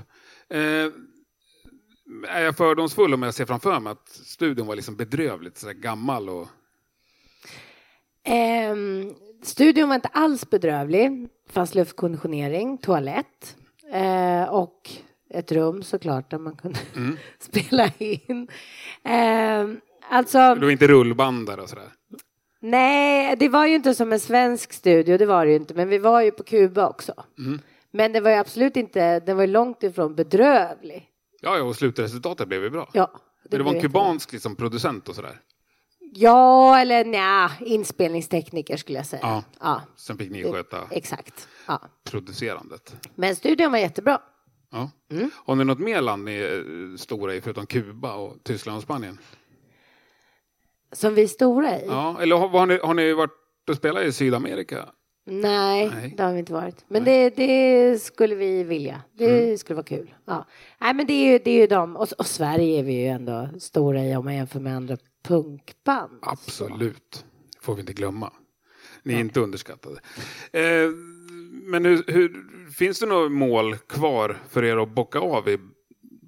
Eh, 0.51 0.87
är 2.29 2.43
jag 2.43 2.57
fördomsfull 2.57 3.15
om 3.15 3.23
jag 3.23 3.35
ser 3.35 3.47
framför 3.47 3.81
mig 3.81 3.91
att 3.91 4.09
studion 4.09 4.67
var 4.67 4.77
liksom 4.77 4.97
bedrövligt 4.97 5.59
så 5.59 5.73
gammal 5.73 6.29
och... 6.29 6.49
Eh, 8.25 8.77
studion 9.43 9.89
var 9.89 9.95
inte 9.95 10.09
alls 10.09 10.51
bedrövlig. 10.51 11.29
Det 11.47 11.53
fanns 11.53 11.75
luftkonditionering, 11.75 12.79
toalett 12.79 13.57
eh, 13.93 14.43
och 14.43 14.91
ett 15.31 15.53
rum 15.53 15.83
såklart 15.83 16.31
där 16.31 16.39
man 16.39 16.57
kunde 16.57 16.79
mm. 16.97 17.17
spela 17.39 17.91
in. 17.99 18.49
Eh, 19.05 19.67
alltså... 20.11 20.39
Det 20.55 20.65
var 20.65 20.71
inte 20.71 20.89
rullband 20.89 21.47
där 21.47 21.61
och 21.61 21.69
sådär? 21.69 21.89
Nej, 22.61 23.37
det 23.37 23.49
var 23.49 23.67
ju 23.67 23.75
inte 23.75 23.95
som 23.95 24.13
en 24.13 24.21
svensk 24.21 24.73
studio, 24.73 25.19
det 25.19 25.27
var 25.27 25.45
det 25.45 25.51
ju 25.51 25.57
inte, 25.57 25.75
men 25.75 25.89
vi 25.89 25.99
var 25.99 26.23
ju 26.23 26.31
på 26.31 26.43
Kuba 26.43 26.89
också. 26.89 27.25
Mm. 27.39 27.61
Men 27.91 28.13
det 28.13 28.21
var 28.21 28.31
ju 28.31 28.37
absolut 28.37 28.77
inte, 28.77 29.21
den 29.21 29.37
var 29.37 29.45
ju 29.45 29.51
långt 29.51 29.83
ifrån 29.83 30.15
bedrövlig. 30.15 31.09
Ja, 31.41 31.57
ja 31.57 31.63
och 31.63 31.77
slutresultatet 31.77 32.49
blev 32.49 32.63
ju 32.63 32.71
bra. 32.71 32.91
Ja. 32.93 33.11
Det, 33.45 33.57
det 33.57 33.63
var 33.63 33.75
en 33.75 33.81
kubansk 33.81 34.33
liksom, 34.33 34.57
producent 34.57 35.09
och 35.09 35.15
sådär? 35.15 35.41
Ja, 36.13 36.81
eller 36.81 37.05
nja, 37.05 37.51
inspelningstekniker 37.61 38.77
skulle 38.77 38.99
jag 38.99 39.07
säga. 39.07 39.21
Ja. 39.23 39.45
ja. 39.61 39.83
Sen 39.97 40.19
fick 40.19 40.31
ni 40.31 40.53
sköta 40.53 40.79
Exakt. 40.91 41.49
Ja. 41.67 41.81
producerandet. 42.05 42.95
Men 43.15 43.37
studion 43.37 43.73
var 43.73 43.79
jättebra. 43.79 44.21
Ja. 44.71 44.91
Mm. 45.11 45.31
Har 45.35 45.57
ni 45.57 45.65
något 45.65 45.79
mer 45.79 46.01
land 46.01 46.25
ni 46.25 46.35
är 46.35 46.97
stora 46.97 47.35
i 47.35 47.41
förutom 47.41 47.67
Kuba 47.67 48.15
och 48.15 48.45
Tyskland 48.45 48.77
och 48.77 48.83
Spanien? 48.83 49.19
Som 50.93 51.15
vi 51.15 51.23
är 51.23 51.27
stora 51.27 51.81
i? 51.81 51.87
Ja, 51.87 52.23
eller 52.23 52.37
har, 52.37 52.49
har, 52.49 52.67
ni, 52.67 52.79
har 52.83 52.95
ni 52.95 53.13
varit 53.13 53.31
och 53.69 53.77
spelat 53.77 54.05
i 54.05 54.13
Sydamerika? 54.13 54.89
Nej, 55.25 55.91
Nej, 55.95 56.15
det 56.17 56.23
har 56.23 56.33
vi 56.33 56.39
inte 56.39 56.53
varit. 56.53 56.85
Men 56.89 57.05
det, 57.05 57.31
det, 57.31 58.03
skulle 58.03 58.35
vi 58.35 58.65
vilja. 58.65 59.03
Det 59.13 59.45
mm. 59.45 59.59
skulle 59.59 59.75
vara 59.75 59.87
kul. 59.87 60.15
Ja. 60.25 60.47
Nej, 60.81 60.95
men 60.95 61.07
det 61.07 61.13
är 61.13 61.33
ju, 61.33 61.39
det 61.39 61.51
är 61.51 61.61
ju 61.61 61.67
de. 61.67 61.97
Och, 61.97 62.09
och, 62.19 62.27
Sverige 62.27 62.79
är 62.79 62.83
vi 62.83 62.93
ju 62.93 63.07
ändå 63.07 63.49
stora 63.59 64.05
i 64.05 64.17
om 64.17 64.25
man 64.25 64.35
jämför 64.35 64.61
med 64.61 64.77
andra 64.77 64.97
punkband. 65.25 66.19
Absolut. 66.23 67.25
Det 67.53 67.65
får 67.65 67.75
vi 67.75 67.81
inte 67.81 67.93
glömma. 67.93 68.33
Ni 69.03 69.13
är 69.13 69.19
ja. 69.19 69.21
inte 69.21 69.41
underskattade. 69.41 70.01
Eh, 70.53 70.91
men 71.63 71.85
hur, 71.85 72.05
hur, 72.07 72.47
finns 72.73 73.01
det 73.01 73.07
några 73.07 73.29
mål 73.29 73.77
kvar 73.77 74.37
för 74.49 74.65
er 74.65 74.77
att 74.77 74.95
bocka 74.95 75.19
av 75.19 75.49
i 75.49 75.59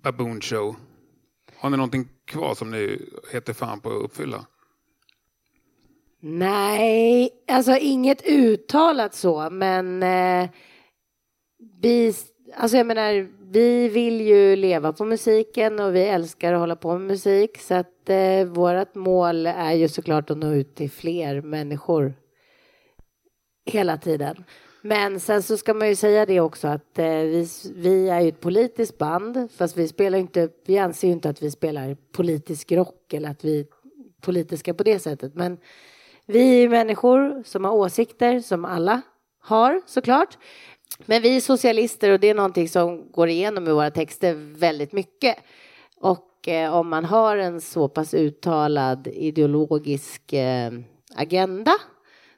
Baboon 0.03 0.41
Show? 0.41 0.77
Har 1.63 1.71
ni 1.71 1.77
någonting 1.77 2.09
kvar 2.25 2.55
som 2.55 2.71
ni 2.71 2.99
heter 3.33 3.53
fan 3.53 3.81
på 3.81 3.91
att 3.91 4.05
uppfylla? 4.05 4.47
Nej, 6.21 7.31
alltså 7.49 7.77
inget 7.77 8.27
uttalat 8.27 9.15
så, 9.15 9.51
men 9.51 10.03
eh, 10.03 10.51
vi, 11.83 12.15
alltså 12.57 12.77
jag 12.77 12.87
menar, 12.87 13.29
vi 13.53 13.89
vill 13.89 14.21
ju 14.21 14.57
leva 14.57 14.93
på 14.93 15.05
musiken 15.05 15.81
och 15.81 15.95
vi 15.95 16.05
älskar 16.05 16.53
att 16.53 16.61
hålla 16.61 16.77
på 16.77 16.99
med 16.99 17.07
musik 17.07 17.59
så 17.59 17.75
att 17.75 18.09
eh, 18.11 18.45
vårt 18.45 18.95
mål 18.95 19.47
är 19.47 19.73
ju 19.73 19.89
såklart 19.89 20.31
att 20.31 20.39
nå 20.39 20.55
ut 20.55 20.75
till 20.75 20.91
fler 20.91 21.41
människor 21.41 22.15
hela 23.67 23.97
tiden. 23.97 24.45
Men 24.85 25.21
sen 25.21 25.43
så 25.43 25.57
ska 25.57 25.75
man 25.75 25.89
ju 25.89 25.97
säga 25.97 26.27
det 26.27 26.41
också 26.41 26.69
att 26.69 26.99
eh, 26.99 27.07
vi, 27.07 27.49
vi 27.75 28.09
är 28.09 28.21
ju 28.21 28.29
ett 28.29 28.41
politiskt 28.41 28.99
band 28.99 29.49
fast 29.57 29.77
vi 29.77 29.89
spelar 29.89 30.19
inte, 30.19 30.49
vi 30.67 30.79
anser 30.79 31.09
ju 31.09 31.13
inte 31.13 31.29
att 31.29 31.43
vi 31.43 31.51
spelar 31.51 31.97
politisk 32.13 32.73
rock 32.73 33.13
eller 33.13 33.31
att 33.31 33.45
vi 33.45 33.61
är 33.61 33.67
politiska 34.21 34.75
på 34.75 34.83
det 34.83 34.99
sättet. 34.99 35.35
Men 35.35 35.59
vi 36.27 36.65
är 36.65 36.69
människor 36.69 37.43
som 37.45 37.65
har 37.65 37.73
åsikter 37.73 38.41
som 38.41 38.65
alla 38.65 39.03
har 39.41 39.81
såklart. 39.87 40.39
Men 41.07 41.23
vi 41.23 41.37
är 41.37 41.41
socialister 41.41 42.11
och 42.11 42.21
det 42.21 42.31
är 42.31 42.35
någonting 42.35 42.69
som 42.69 43.13
går 43.13 43.29
igenom 43.29 43.69
i 43.69 43.73
våra 43.73 43.91
texter 43.91 44.35
väldigt 44.59 44.93
mycket. 44.93 45.37
Och 45.97 46.49
eh, 46.49 46.75
om 46.75 46.89
man 46.89 47.05
har 47.05 47.37
en 47.37 47.61
så 47.61 47.89
pass 47.89 48.15
uttalad 48.15 49.07
ideologisk 49.07 50.33
eh, 50.33 50.73
agenda 51.15 51.73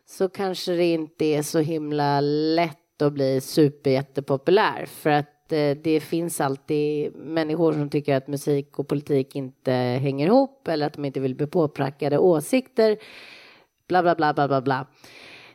så 0.06 0.28
kanske 0.28 0.72
det 0.72 0.92
inte 0.92 1.24
är 1.24 1.42
så 1.42 1.58
himla 1.58 2.20
lätt 2.20 3.02
att 3.02 3.12
bli 3.12 3.40
superjättepopulär 3.40 4.86
för 4.86 5.10
att 5.10 5.52
eh, 5.52 5.70
det 5.70 6.00
finns 6.00 6.40
alltid 6.40 7.16
människor 7.16 7.72
som 7.72 7.90
tycker 7.90 8.16
att 8.16 8.28
musik 8.28 8.78
och 8.78 8.88
politik 8.88 9.36
inte 9.36 9.72
hänger 9.72 10.26
ihop 10.26 10.68
eller 10.68 10.86
att 10.86 10.92
de 10.92 11.04
inte 11.04 11.20
vill 11.20 11.34
bli 11.34 11.46
påprackade 11.46 12.18
åsikter. 12.18 12.96
Bla, 13.88 14.02
bla, 14.02 14.14
bla, 14.14 14.34
bla, 14.34 14.48
bla, 14.48 14.60
bla. 14.60 14.86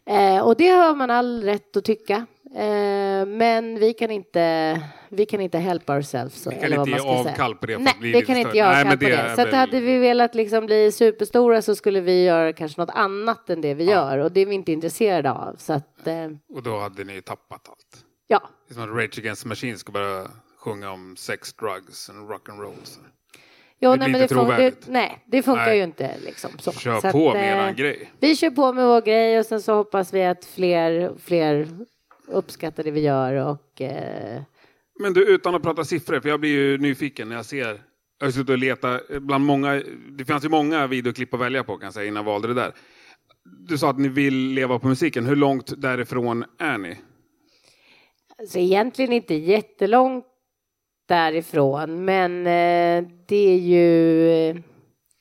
Eh, 0.05 0.39
och 0.47 0.55
det 0.57 0.67
har 0.67 0.95
man 0.95 1.09
all 1.11 1.43
rätt 1.43 1.77
att 1.77 1.85
tycka. 1.85 2.25
Eh, 2.55 3.25
men 3.25 3.79
vi 3.79 3.93
kan 3.93 4.11
inte, 4.11 4.81
vi 5.09 5.25
kan 5.25 5.41
inte 5.41 5.57
help 5.57 5.89
ourselves. 5.89 6.47
Vi 6.47 6.55
kan 6.55 6.73
inte 6.73 6.89
ge 6.91 6.99
avkall 6.99 7.55
på 7.55 7.65
det 7.65 7.77
Nej, 7.77 7.93
vi 7.99 8.21
kan 8.21 8.37
inte 8.37 8.55
ge 8.57 8.61
avkall 8.61 8.97
på 8.97 9.05
det 9.05 9.35
Så 9.35 9.41
att 9.41 9.47
väl- 9.47 9.55
hade 9.55 9.79
vi 9.79 9.97
velat 9.97 10.35
liksom 10.35 10.65
bli 10.65 10.91
superstora 10.91 11.61
så 11.61 11.75
skulle 11.75 12.01
vi 12.01 12.23
göra 12.23 12.53
kanske 12.53 12.81
något 12.81 12.89
annat 12.93 13.49
än 13.49 13.61
det 13.61 13.73
vi 13.73 13.83
gör 13.83 14.17
och 14.17 14.31
det 14.31 14.39
är 14.41 14.45
vi 14.45 14.55
inte 14.55 14.71
intresserade 14.71 15.31
av. 15.31 15.55
Så 15.57 15.73
att, 15.73 16.07
eh, 16.07 16.27
Och 16.53 16.63
då 16.63 16.79
hade 16.79 17.03
ni 17.03 17.21
tappat 17.21 17.69
allt. 17.69 18.05
ja. 18.27 18.41
Det 18.67 18.71
är 18.71 18.75
som 18.75 18.83
att 18.83 18.89
Rage 19.03 19.19
Against 19.19 19.43
the 19.43 19.47
Machine 19.49 19.77
ska 19.77 19.91
börja 19.91 20.27
sjunga 20.59 20.91
om 20.91 21.15
sex, 21.17 21.53
drugs 21.53 22.09
and 22.09 22.29
rock 22.29 22.49
and 22.49 22.59
roll. 22.61 22.73
Så. 22.83 22.99
Jo, 23.81 23.91
Det 23.91 23.97
nej, 23.97 24.05
blir 24.05 24.11
men 24.13 24.21
inte 24.21 24.33
det, 24.33 24.39
fun- 24.39 24.45
det, 24.47 24.53
trovärdigt. 24.55 24.87
nej, 24.87 25.23
det 25.25 25.41
funkar 25.43 25.65
Nej. 25.65 25.77
ju 25.77 25.83
inte 25.83 26.11
liksom 26.25 26.51
så. 26.59 26.71
Kör 26.71 26.99
så 27.01 27.07
att, 27.07 27.13
på 27.13 27.33
med 27.33 27.69
eh, 27.69 27.75
grej. 27.75 28.11
Vi 28.19 28.35
kör 28.35 28.49
på 28.49 28.73
med 28.73 28.85
vår 28.87 29.01
grej 29.01 29.39
och 29.39 29.45
sen 29.45 29.61
så 29.61 29.73
hoppas 29.73 30.13
vi 30.13 30.23
att 30.23 30.45
fler, 30.45 31.11
fler 31.23 31.67
uppskattar 32.27 32.83
det 32.83 32.91
vi 32.91 32.99
gör 33.01 33.33
och 33.33 33.81
eh, 33.81 34.41
Men 34.99 35.13
du, 35.13 35.27
utan 35.35 35.55
att 35.55 35.61
prata 35.63 35.83
siffror, 35.83 36.19
för 36.19 36.29
jag 36.29 36.39
blir 36.39 36.49
ju 36.51 36.77
nyfiken 36.77 37.29
när 37.29 37.35
jag 37.35 37.45
ser 37.45 37.81
jag 38.19 38.27
har 38.27 38.31
suttit 38.31 38.49
och 38.49 38.57
letat 38.57 39.01
bland 39.09 39.45
många, 39.45 39.81
det 40.09 40.25
fanns 40.25 40.45
ju 40.45 40.49
många 40.49 40.87
videoklipp 40.87 41.33
att 41.33 41.39
välja 41.39 41.63
på 41.63 41.77
kan 41.77 41.85
jag 41.87 41.93
säga 41.93 42.05
innan 42.07 42.23
jag 42.25 42.31
valde 42.31 42.47
det 42.47 42.53
där. 42.53 42.71
Du 43.67 43.77
sa 43.77 43.89
att 43.89 43.99
ni 43.99 44.07
vill 44.07 44.33
leva 44.53 44.79
på 44.79 44.87
musiken, 44.87 45.25
hur 45.25 45.35
långt 45.35 45.81
därifrån 45.81 46.45
är 46.59 46.77
ni? 46.77 46.97
alltså 48.39 48.59
egentligen 48.59 49.13
inte 49.13 49.33
jättelångt 49.35 50.25
därifrån 51.09 52.05
men 52.05 52.47
eh, 52.47 53.09
det 53.25 53.49
är 53.53 53.57
ju 53.57 54.63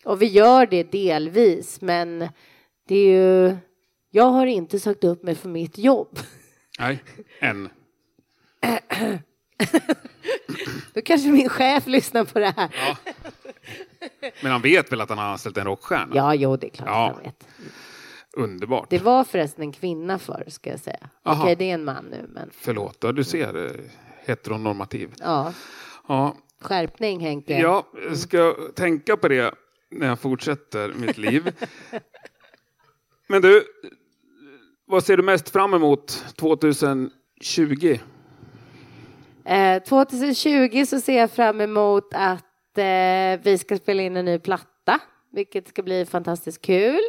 och 0.05 0.23
vi 0.23 0.27
gör 0.27 0.67
det 0.67 0.93
delvis 0.93 1.81
men 1.81 2.29
det 2.89 2.95
är 2.97 3.13
ju 3.13 3.57
jag 4.11 4.25
har 4.25 4.47
inte 4.47 4.81
sagt 4.81 5.05
upp 5.05 5.23
mig 5.23 5.35
för 5.35 5.49
mitt 5.49 5.79
jobb. 5.79 6.19
Nej, 6.79 7.03
än. 7.41 7.69
Då 10.95 11.01
kanske 11.01 11.29
min 11.29 11.49
chef 11.49 11.87
lyssnar 11.87 12.25
på 12.25 12.39
det 12.39 12.55
här. 12.57 12.69
Ja. 12.75 12.97
Men 14.43 14.53
han 14.53 14.63
vet 14.63 14.93
väl 14.93 15.01
att 15.01 15.09
han 15.09 15.19
har 15.19 15.25
anställt 15.25 15.57
en 15.57 15.65
rockstjärna? 15.65 16.13
Ja, 16.15 16.35
jo, 16.35 16.57
det 16.57 16.67
är 16.67 16.71
klart 16.71 16.89
Ja. 16.89 17.15
jag 17.17 17.25
vet. 17.25 17.49
Underbart. 18.37 18.91
Det 18.91 18.99
var 18.99 19.25
förresten 19.25 19.63
en 19.63 19.73
kvinna 19.73 20.19
förr, 20.19 20.45
ska 20.49 20.71
jag 20.71 20.81
säga. 20.81 21.09
Aha. 21.25 21.43
Okej, 21.43 21.57
det 21.57 21.71
är 21.71 21.75
en 21.75 21.85
man 21.85 22.05
nu, 22.05 22.27
men 22.29 22.51
Förlåt, 22.53 22.99
ja, 23.01 23.13
du 23.13 23.25
ser. 23.25 23.81
Eh, 24.29 24.33
Heteronormativ. 24.37 25.15
ja, 25.19 25.53
Ja, 26.09 26.37
skärpning 26.61 27.21
Henke. 27.21 27.59
jag 27.59 27.85
ska 28.15 28.55
tänka 28.77 29.17
på 29.17 29.29
det 29.29 29.55
när 29.91 30.07
jag 30.07 30.19
fortsätter 30.21 30.93
mitt 30.93 31.19
liv. 31.29 31.53
Men 33.29 33.43
du, 33.43 33.65
vad 34.87 35.05
ser 35.05 35.17
du 35.17 35.23
mest 35.23 35.49
fram 35.49 35.75
emot 35.75 36.25
2020? 36.37 37.99
Eh, 39.45 39.83
2020 39.83 40.85
så 40.85 41.01
ser 41.01 41.19
jag 41.19 41.31
fram 41.31 41.61
emot 41.61 42.09
att 42.15 42.79
eh, 42.79 43.41
vi 43.43 43.59
ska 43.61 43.77
spela 43.77 44.03
in 44.03 44.17
en 44.17 44.25
ny 44.25 44.39
platta, 44.39 45.01
vilket 45.33 45.69
ska 45.69 45.83
bli 45.83 46.07
fantastiskt 46.07 46.63
kul. 46.63 47.01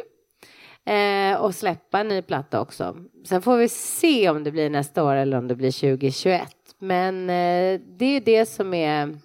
Eh, 0.84 1.40
och 1.40 1.54
släppa 1.54 2.00
en 2.00 2.08
ny 2.08 2.22
platta 2.22 2.60
också. 2.60 2.96
Sen 3.26 3.42
får 3.42 3.56
vi 3.56 3.68
se 3.68 4.30
om 4.30 4.44
det 4.44 4.50
blir 4.52 4.70
nästa 4.70 5.04
år 5.04 5.14
eller 5.14 5.36
om 5.38 5.48
det 5.48 5.54
blir 5.56 5.72
2021. 5.72 6.56
Men 6.82 7.30
eh, 7.30 7.80
det 7.86 8.04
är 8.16 8.20
det 8.20 8.46
som 8.46 8.74
är 8.74 9.18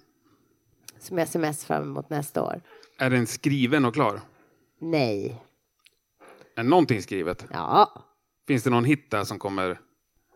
som 0.98 1.18
jag 1.18 1.28
ser 1.28 1.38
mest 1.38 1.64
fram 1.64 1.82
emot 1.82 2.10
nästa 2.10 2.42
år. 2.42 2.60
Är 2.98 3.10
den 3.10 3.26
skriven 3.26 3.84
och 3.84 3.94
klar? 3.94 4.20
Nej. 4.78 5.42
Är 6.56 6.62
någonting 6.62 7.02
skrivet? 7.02 7.44
Ja, 7.52 8.02
Finns 8.46 8.62
det 8.62 8.70
någon 8.70 8.84
hit 8.84 9.10
där 9.10 9.24
som 9.24 9.38
kommer 9.38 9.78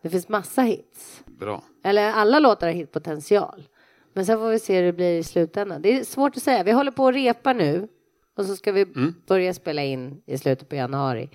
det 0.03 0.11
finns 0.11 0.29
massa 0.29 0.63
hits. 0.63 1.23
bra? 1.27 1.63
Eller 1.85 2.13
alla 2.13 2.39
låtar 2.39 2.67
har 2.67 2.75
hitpotential. 2.75 3.69
Men 4.13 4.27
sen 4.27 4.39
får 4.39 4.51
vi 4.51 4.59
se 4.59 4.77
hur 4.77 4.83
det 4.83 4.93
blir 4.93 5.19
i 5.19 5.23
slutändan. 5.23 5.83
Det 5.83 5.99
är 6.01 6.05
svårt 6.05 6.37
att 6.37 6.43
säga. 6.43 6.63
Vi 6.63 6.73
håller 6.73 6.91
på 6.91 7.09
att 7.09 7.15
repa 7.15 7.53
nu. 7.53 7.89
Och 8.37 8.47
så 8.47 8.57
ska 8.57 8.73
vi 8.73 8.87
börja 9.27 9.55
spela 9.55 9.83
in 9.83 10.23
i 10.27 10.39
slutet 10.39 10.69
på 10.69 10.75
januari. 10.75 11.31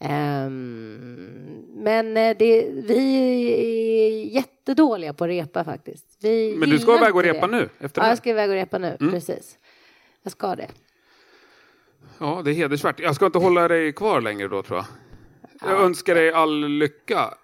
Ehm, 0.00 1.62
men 1.74 2.16
eh, 2.16 2.36
det, 2.38 2.70
vi 2.70 3.06
är 4.06 4.34
jättedåliga 4.34 5.12
på 5.14 5.24
att 5.24 5.28
repa 5.30 5.64
faktiskt. 5.64 6.04
Vi 6.22 6.54
Men 6.58 6.70
du 6.70 6.78
ska 6.78 6.96
iväg 6.96 7.14
och 7.16 7.22
repa 7.22 7.46
det. 7.46 7.56
nu? 7.56 7.68
Efter 7.80 8.00
Ja, 8.00 8.04
det 8.04 8.10
jag 8.10 8.18
ska 8.18 8.30
iväg 8.30 8.50
och 8.50 8.54
repa 8.56 8.78
nu. 8.78 8.96
Precis. 8.98 9.58
Jag 10.22 10.32
ska 10.32 10.56
det. 10.56 10.68
Ja, 12.18 12.42
det 12.44 12.50
är 12.50 12.54
hedersvärt. 12.54 13.00
Jag 13.00 13.14
ska 13.14 13.26
inte 13.26 13.38
hålla 13.38 13.68
dig 13.68 13.92
kvar 13.92 14.20
längre 14.20 14.48
då 14.48 14.62
tror 14.62 14.78
jag. 14.78 14.86
Jag 15.70 15.80
önskar 15.82 16.14
dig 16.14 16.32
all 16.32 16.68
lycka 16.68 17.34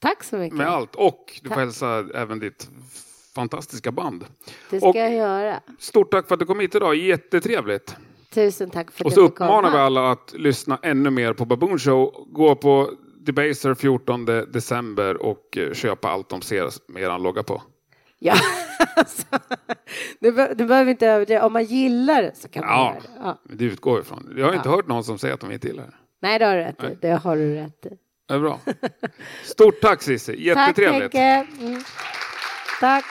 Tack 0.00 0.24
så 0.24 0.36
mycket. 0.36 0.56
med 0.58 0.66
allt 0.68 0.94
och 0.94 1.40
du 1.42 1.48
får 1.48 1.54
Tack. 1.54 1.58
hälsa 1.64 2.04
även 2.14 2.38
ditt 2.38 2.68
fantastiska 3.34 3.92
band. 3.92 4.24
Det 4.70 4.78
ska 4.80 4.88
Och- 4.88 4.96
jag 4.96 5.12
göra. 5.14 5.60
Stort 5.78 6.10
tack 6.10 6.28
för 6.28 6.34
att 6.34 6.40
du 6.40 6.46
kom 6.46 6.60
hit 6.60 6.74
idag, 6.74 6.94
jättetrevligt. 6.94 7.96
Tusen 8.34 8.70
tack 8.70 8.90
för 8.90 9.00
att 9.02 9.06
Och 9.06 9.12
så 9.12 9.26
fick 9.28 9.34
komma. 9.36 9.48
uppmanar 9.58 9.70
vi 9.76 9.82
alla 9.82 10.10
att 10.10 10.32
lyssna 10.36 10.78
ännu 10.82 11.10
mer 11.10 11.32
på 11.32 11.44
Baboon 11.44 11.78
Show. 11.78 12.26
Gå 12.32 12.54
på 12.54 12.90
Debaser 13.20 13.74
14 13.74 14.24
december 14.24 15.22
och 15.22 15.58
eh, 15.58 15.72
köpa 15.72 16.08
allt 16.10 16.28
de 16.28 16.42
ser 16.42 16.68
med 16.92 17.02
eran 17.02 17.22
logga 17.22 17.42
på. 17.42 17.62
Ja, 18.18 18.34
alltså, 18.96 19.24
du, 20.20 20.32
be- 20.32 20.54
du 20.54 20.64
behöver 20.66 20.90
inte 20.90 21.06
överdriva. 21.06 21.46
Om 21.46 21.52
man 21.52 21.64
gillar 21.64 22.22
det 22.22 22.36
så 22.36 22.48
kan 22.48 22.66
man 22.66 22.70
Ja, 22.78 22.84
göra 22.94 23.00
det. 23.00 23.08
Ja. 23.28 23.38
det 23.56 23.64
utgår 23.64 24.00
ifrån. 24.00 24.34
Jag 24.36 24.46
har 24.46 24.54
inte 24.54 24.68
hört 24.68 24.86
någon 24.86 25.04
som 25.04 25.18
säger 25.18 25.34
att 25.34 25.40
de 25.40 25.52
inte 25.52 25.66
gillar 25.68 25.82
det. 25.84 25.94
Nej, 26.22 26.38
det 26.38 26.44
har 26.44 26.54
du 26.56 26.60
rätt 26.62 26.84
i. 26.84 26.98
Det 27.00 27.10
har 27.10 27.36
du 27.36 27.54
rätt 27.54 27.86
i. 27.86 27.88
Det 28.28 28.34
är 28.34 28.38
bra. 28.38 28.60
Stort 29.44 29.80
tack 29.80 30.02
Cissi, 30.02 30.32
Tack 30.54 30.68
jättetrevligt. 30.68 31.14
Henke. 31.14 31.46
Mm. 31.60 31.82
Tack. 32.80 33.04